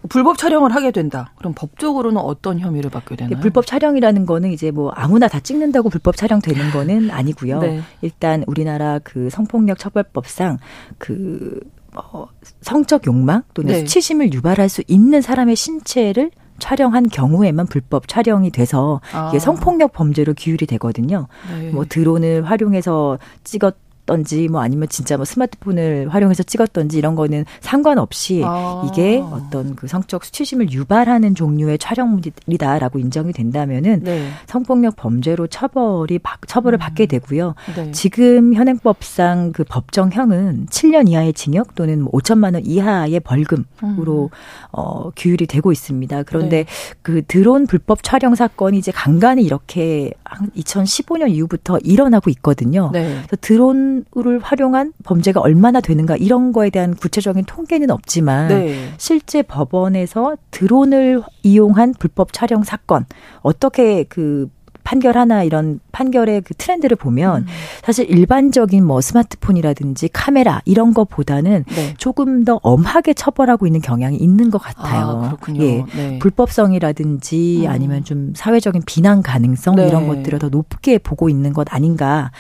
[0.10, 1.32] 불법 촬영을 하게 된다.
[1.38, 3.40] 그럼 법적으로는 어떤 혐의를 받게 되나요?
[3.40, 7.60] 불법 촬영이라는 거는 이제 뭐 아무나 다 찍는다고 불법 촬영 되는 거는 아니고요.
[7.60, 7.82] 네.
[8.02, 10.58] 일단 우리나라 그 성폭력 처벌법상
[10.98, 11.60] 그
[11.96, 12.26] 어,
[12.62, 13.80] 성적 욕망 또는 네.
[13.80, 19.30] 수치심을 유발할 수 있는 사람의 신체를 촬영한 경우에만 불법 촬영이 돼서 아.
[19.30, 21.28] 이게 성폭력 범죄로 기율이 되거든요.
[21.50, 21.70] 네.
[21.72, 28.42] 뭐 드론을 활용해서 찍었 던지 뭐 아니면 진짜 뭐 스마트폰을 활용해서 찍었던지 이런 거는 상관없이
[28.44, 28.90] 아.
[28.90, 34.30] 이게 어떤 그 성적 수치심을 유발하는 종류의 촬영물이다라고 인정이 된다면은 네.
[34.48, 36.80] 성폭력 범죄로 처벌이 처벌을 음.
[36.80, 37.54] 받게 되고요.
[37.76, 37.92] 네.
[37.92, 44.30] 지금 현행법상 그 법정형은 7년 이하의 징역 또는 5천만 뭐원 이하의 벌금으로 음.
[44.72, 46.24] 어 규율이 되고 있습니다.
[46.24, 46.66] 그런데 네.
[47.02, 50.12] 그 드론 불법 촬영 사건이 이제 간간히 이렇게
[50.56, 52.90] 2015년 이후부터 일어나고 있거든요.
[52.94, 53.22] 네.
[53.26, 58.90] 그래서 드론 드론을 활용한 범죄가 얼마나 되는가 이런 거에 대한 구체적인 통계는 없지만 네.
[58.98, 63.06] 실제 법원에서 드론을 이용한 불법 촬영 사건
[63.42, 64.50] 어떻게 그
[64.86, 67.48] 판결 하나 이런 판결의 그 트렌드를 보면 음.
[67.84, 71.94] 사실 일반적인 뭐 스마트폰이라든지 카메라 이런 것보다는 네.
[71.98, 75.24] 조금 더 엄하게 처벌하고 있는 경향이 있는 것 같아요.
[75.24, 75.64] 아, 그렇군요.
[75.64, 75.84] 예.
[75.96, 76.20] 네.
[76.20, 77.70] 불법성이라든지 음.
[77.70, 79.88] 아니면 좀 사회적인 비난 가능성 네.
[79.88, 82.32] 이런 것들을 더 높게 보고 있는 것 아닌가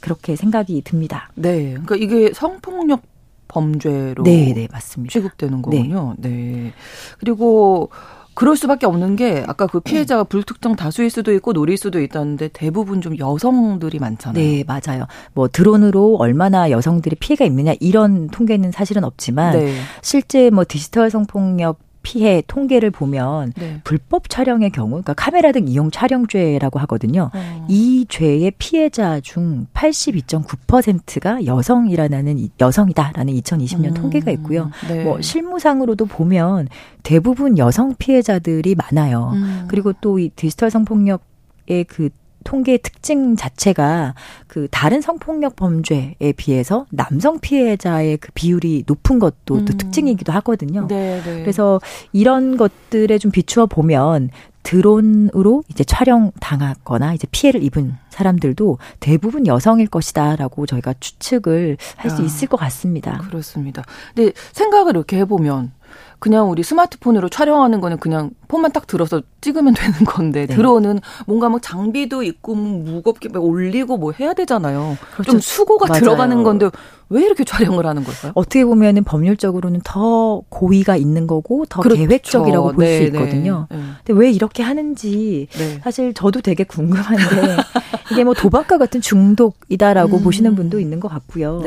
[0.00, 1.30] 그렇게 생각이 듭니다.
[1.36, 1.70] 네.
[1.70, 3.02] 그러니까 이게 성폭력
[3.46, 5.12] 범죄로 네, 네, 맞습니다.
[5.12, 6.14] 취급되는 거군요.
[6.18, 6.28] 네.
[6.28, 6.72] 네.
[7.18, 7.90] 그리고
[8.34, 13.00] 그럴 수밖에 없는 게 아까 그 피해자가 불특정 다수일 수도 있고 노릴 수도 있다는데 대부분
[13.00, 14.42] 좀 여성들이 많잖아요.
[14.42, 15.06] 네, 맞아요.
[15.32, 19.74] 뭐 드론으로 얼마나 여성들이 피해가 있느냐 이런 통계는 사실은 없지만 네.
[20.02, 23.80] 실제 뭐 디지털 성폭력 피해 통계를 보면 네.
[23.82, 27.30] 불법 촬영의 경우, 그러니까 카메라 등 이용 촬영죄라고 하거든요.
[27.34, 27.66] 어.
[27.68, 33.94] 이 죄의 피해자 중 82.9%가 여성이라는 여성이다라는 2020년 음.
[33.94, 34.70] 통계가 있고요.
[34.86, 35.02] 네.
[35.02, 36.68] 뭐 실무상으로도 보면
[37.02, 39.32] 대부분 여성 피해자들이 많아요.
[39.34, 39.64] 음.
[39.68, 41.22] 그리고 또 이 디지털 성폭력
[41.68, 42.10] 의 그
[42.44, 44.14] 통계의 특징 자체가
[44.46, 49.64] 그 다른 성폭력 범죄에 비해서 남성 피해자의 그 비율이 높은 것도 음.
[49.64, 50.86] 또 특징이기도 하거든요.
[50.86, 51.40] 네, 네.
[51.40, 51.80] 그래서
[52.12, 54.30] 이런 것들에 좀 비추어 보면
[54.64, 62.24] 드론으로 이제 촬영 당하거나 이제 피해를 입은 사람들도 대부분 여성일 것이다라고 저희가 추측을 할수 아,
[62.24, 63.18] 있을 것 같습니다.
[63.18, 63.84] 그렇습니다.
[64.14, 65.72] 근데 생각을 이렇게 해보면
[66.18, 70.54] 그냥 우리 스마트폰으로 촬영하는 거는 그냥 폰만 딱 들어서 찍으면 되는 건데 네.
[70.54, 74.96] 드론은 뭔가 뭐 장비도 있고 뭐 무겁게 올리고 뭐 해야 되잖아요.
[75.12, 75.32] 그렇죠.
[75.32, 76.00] 좀 수고가 맞아요.
[76.00, 76.70] 들어가는 건데
[77.10, 78.32] 왜 이렇게 촬영을 하는 걸까요?
[78.34, 82.00] 어떻게 보면은 법률적으로는 더 고의가 있는 거고 더 그렇죠.
[82.00, 83.04] 계획적이라고 볼수 네, 네.
[83.06, 83.66] 있거든요.
[83.70, 83.82] 네, 네.
[84.04, 85.80] 근데 왜 이렇게 하는지 네.
[85.82, 87.56] 사실 저도 되게 궁금한데
[88.12, 90.22] 이게 뭐 도박과 같은 중독이다라고 음.
[90.22, 91.62] 보시는 분도 있는 것 같고요.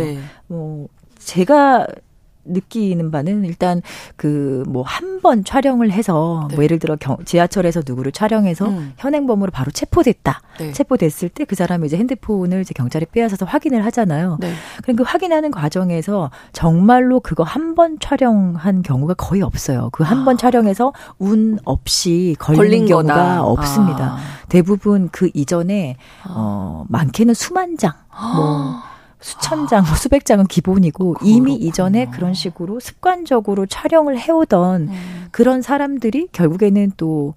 [0.48, 0.88] 뭐
[1.20, 1.86] 제가
[2.48, 3.82] 느끼는 바는 일단
[4.16, 6.56] 그 뭐 한 번 촬영을 해서 네.
[6.56, 8.94] 뭐 예를 들어 경, 지하철에서 누구를 촬영해서 음.
[8.98, 10.42] 현행범으로 바로 체포됐다.
[10.60, 10.72] 네.
[10.74, 14.38] 체포됐을 때 그 사람이 이제 핸드폰을 이제 경찰에 빼앗아서 확인을 하잖아요.
[14.40, 14.54] 네.
[14.84, 19.90] 그럼 그 확인하는 과정에서 정말로 그거 한 번 촬영한 경우가 거의 없어요.
[19.92, 20.38] 그 한번 아.
[20.38, 23.44] 촬영해서 운 없이 걸린, 걸린 경우가 거다.
[23.44, 24.06] 없습니다.
[24.14, 24.18] 아.
[24.50, 26.28] 대부분 그 이전에 아.
[26.36, 27.94] 어 많게는 수만 장
[28.36, 28.76] 뭐.
[29.20, 31.30] 수천 장, 뭐 수백 장은 기본이고 그렇구나.
[31.30, 35.26] 이미 이전에 그런 식으로 습관적으로 촬영을 해오던 음.
[35.32, 37.34] 그런 사람들이 결국에는 또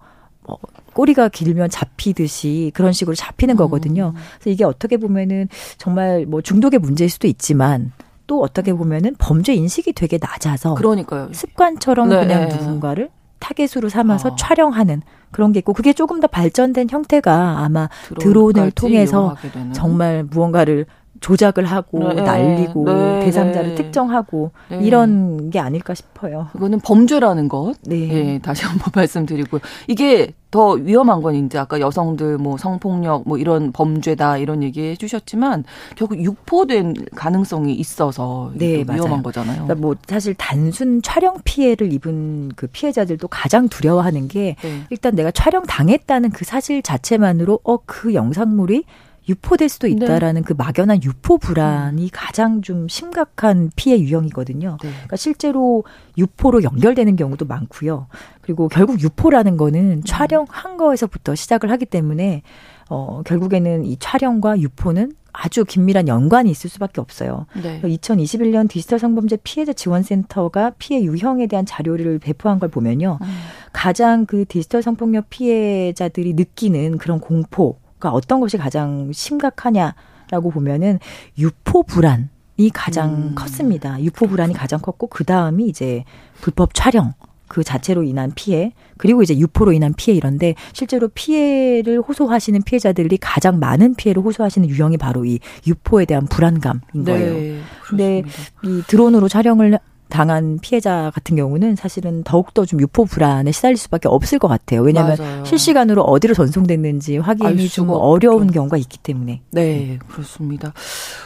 [0.47, 0.59] 뭐,
[0.93, 3.57] 꼬리가 길면 잡히듯이 그런 식으로 잡히는 음.
[3.57, 4.13] 거거든요.
[4.35, 7.93] 그래서 이게 어떻게 보면은 정말 뭐 중독의 문제일 수도 있지만
[8.27, 11.31] 또 어떻게 보면은 범죄 인식이 되게 낮아서 그러니까요.
[11.33, 12.21] 습관처럼 네.
[12.21, 13.11] 그냥 누군가를
[13.41, 14.37] 타겟으로 삼아서 아.
[14.37, 19.35] 촬영하는 그런 게 있고 그게 조금 더 발전된 형태가 아마 드론을 통해서
[19.73, 20.87] 정말 무언가를
[21.21, 22.23] 조작을 하고 네.
[22.23, 23.21] 날리고 네.
[23.25, 23.75] 대상자를 네.
[23.75, 24.81] 특정하고 네.
[24.83, 26.49] 이런 게 아닐까 싶어요.
[26.57, 27.75] 이거는 범죄라는 것.
[27.83, 27.97] 네.
[28.07, 28.39] 네.
[28.43, 34.39] 다시 한번 말씀드리고 이게 더 위험한 건 이제 아까 여성들 뭐 성폭력 뭐 이런 범죄다
[34.39, 35.63] 이런 얘기 해 주셨지만
[35.95, 39.23] 결국 유포된 가능성이 있어서 네, 위험한 맞아요.
[39.23, 39.55] 거잖아요.
[39.65, 44.83] 그러니까 뭐 사실 단순 촬영 피해를 입은 그 피해자들도 가장 두려워하는 게 네.
[44.91, 48.85] 일단 내가 촬영 당했다는 그 사실 자체만으로 어 그 영상물이
[49.31, 49.95] 유포될 수도 네.
[49.95, 50.47] 있다라는 네.
[50.47, 52.09] 그 막연한 유포 불안이 음.
[52.13, 54.79] 가장 좀 심각한 피해 유형이거든요.
[54.83, 54.89] 네.
[54.91, 55.85] 그러니까 실제로
[56.19, 58.09] 유포로 연결되는 경우도 많고요.
[58.43, 60.03] 그리고 결국 유포라는 거는 음.
[60.05, 62.43] 촬영한 거에서부터 시작을 하기 때문에
[62.89, 67.47] 어 결국에는 이 촬영과 유포는 아주 긴밀한 연관이 있을 수밖에 없어요.
[67.63, 67.81] 네.
[67.83, 73.19] 2021년 디지털 성범죄 피해자 지원센터가 피해 유형에 대한 자료를 배포한 걸 보면요.
[73.21, 73.27] 음.
[73.73, 80.99] 가장 그 디지털 성폭력 피해자들이 느끼는 그런 공포 그러니까 어떤 것이 가장 심각하냐라고 보면은
[81.39, 83.35] 유포 불안 이 가장 음.
[83.35, 84.03] 컸습니다.
[84.03, 86.05] 유포 불안이 가장 컸고 그 다음이 이제
[86.41, 87.15] 불법 촬영
[87.47, 93.59] 그 자체로 인한 피해 그리고 이제 유포로 인한 피해 이런데 실제로 피해를 호소하시는 피해자들이 가장
[93.59, 97.35] 많은 피해를 호소하시는 유형이 바로 이 유포에 대한 불안감인 네, 거예요.
[97.35, 98.23] 네, 근데
[98.63, 99.79] 이 드론으로 촬영을
[100.11, 104.83] 당한 피해자 같은 경우는 사실은 더욱더 좀 유포 불안에 시달릴 수밖에 없을 것 같아요.
[104.83, 105.45] 왜냐하면 맞아요.
[105.45, 108.53] 실시간으로 어디로 전송됐는지 확인이 좀 어려운 없죠.
[108.53, 109.41] 경우가 있기 때문에.
[109.53, 110.73] 네, 그렇습니다.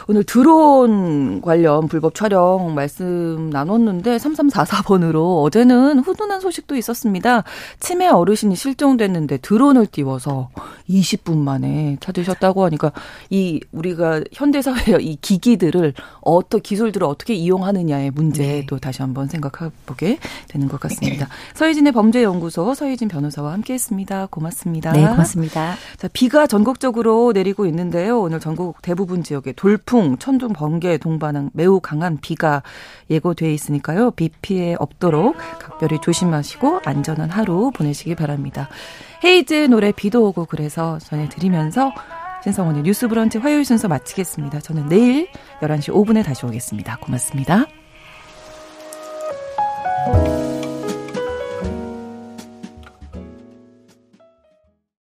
[0.07, 7.43] 오늘 드론 관련 불법 촬영 말씀 나눴는데 3344번으로 어제는 훈훈한 소식도 있었습니다.
[7.79, 10.49] 치매 어르신이 실종됐는데 드론을 띄워서
[10.89, 12.91] 20분 만에 찾으셨다고 하니까
[13.29, 18.74] 이 우리가 현대 사회의 이 기기들을 어떤 기술들을 어떻게 이용하느냐의 문제도 네.
[18.75, 20.19] 또 다시 한번 생각해보게
[20.49, 21.29] 되는 것 같습니다.
[21.53, 24.27] 서희진의 범죄연구소 서희진 변호사와 함께했습니다.
[24.29, 24.91] 고맙습니다.
[24.91, 25.75] 네, 고맙습니다.
[25.95, 28.19] 자, 비가 전국적으로 내리고 있는데요.
[28.19, 32.63] 오늘 전국 대부분 지역에 돌풍, 천둥, 번개, 동반항 매우 강한 비가
[33.09, 34.11] 예고돼 있으니까요.
[34.11, 38.67] 비 피해 없도록 각별히 조심하시고 안전한 하루 보내시기 바랍니다.
[39.23, 41.93] 헤이즈의 노래 비도 오고 그래서 전해드리면서
[42.43, 44.59] 신성원의 뉴스 브런치 화요일 순서 마치겠습니다.
[44.59, 45.29] 저는 내일
[45.61, 46.97] 11시 5분에 다시 오겠습니다.
[46.97, 47.65] 고맙습니다.
[50.05, 50.34] Bye.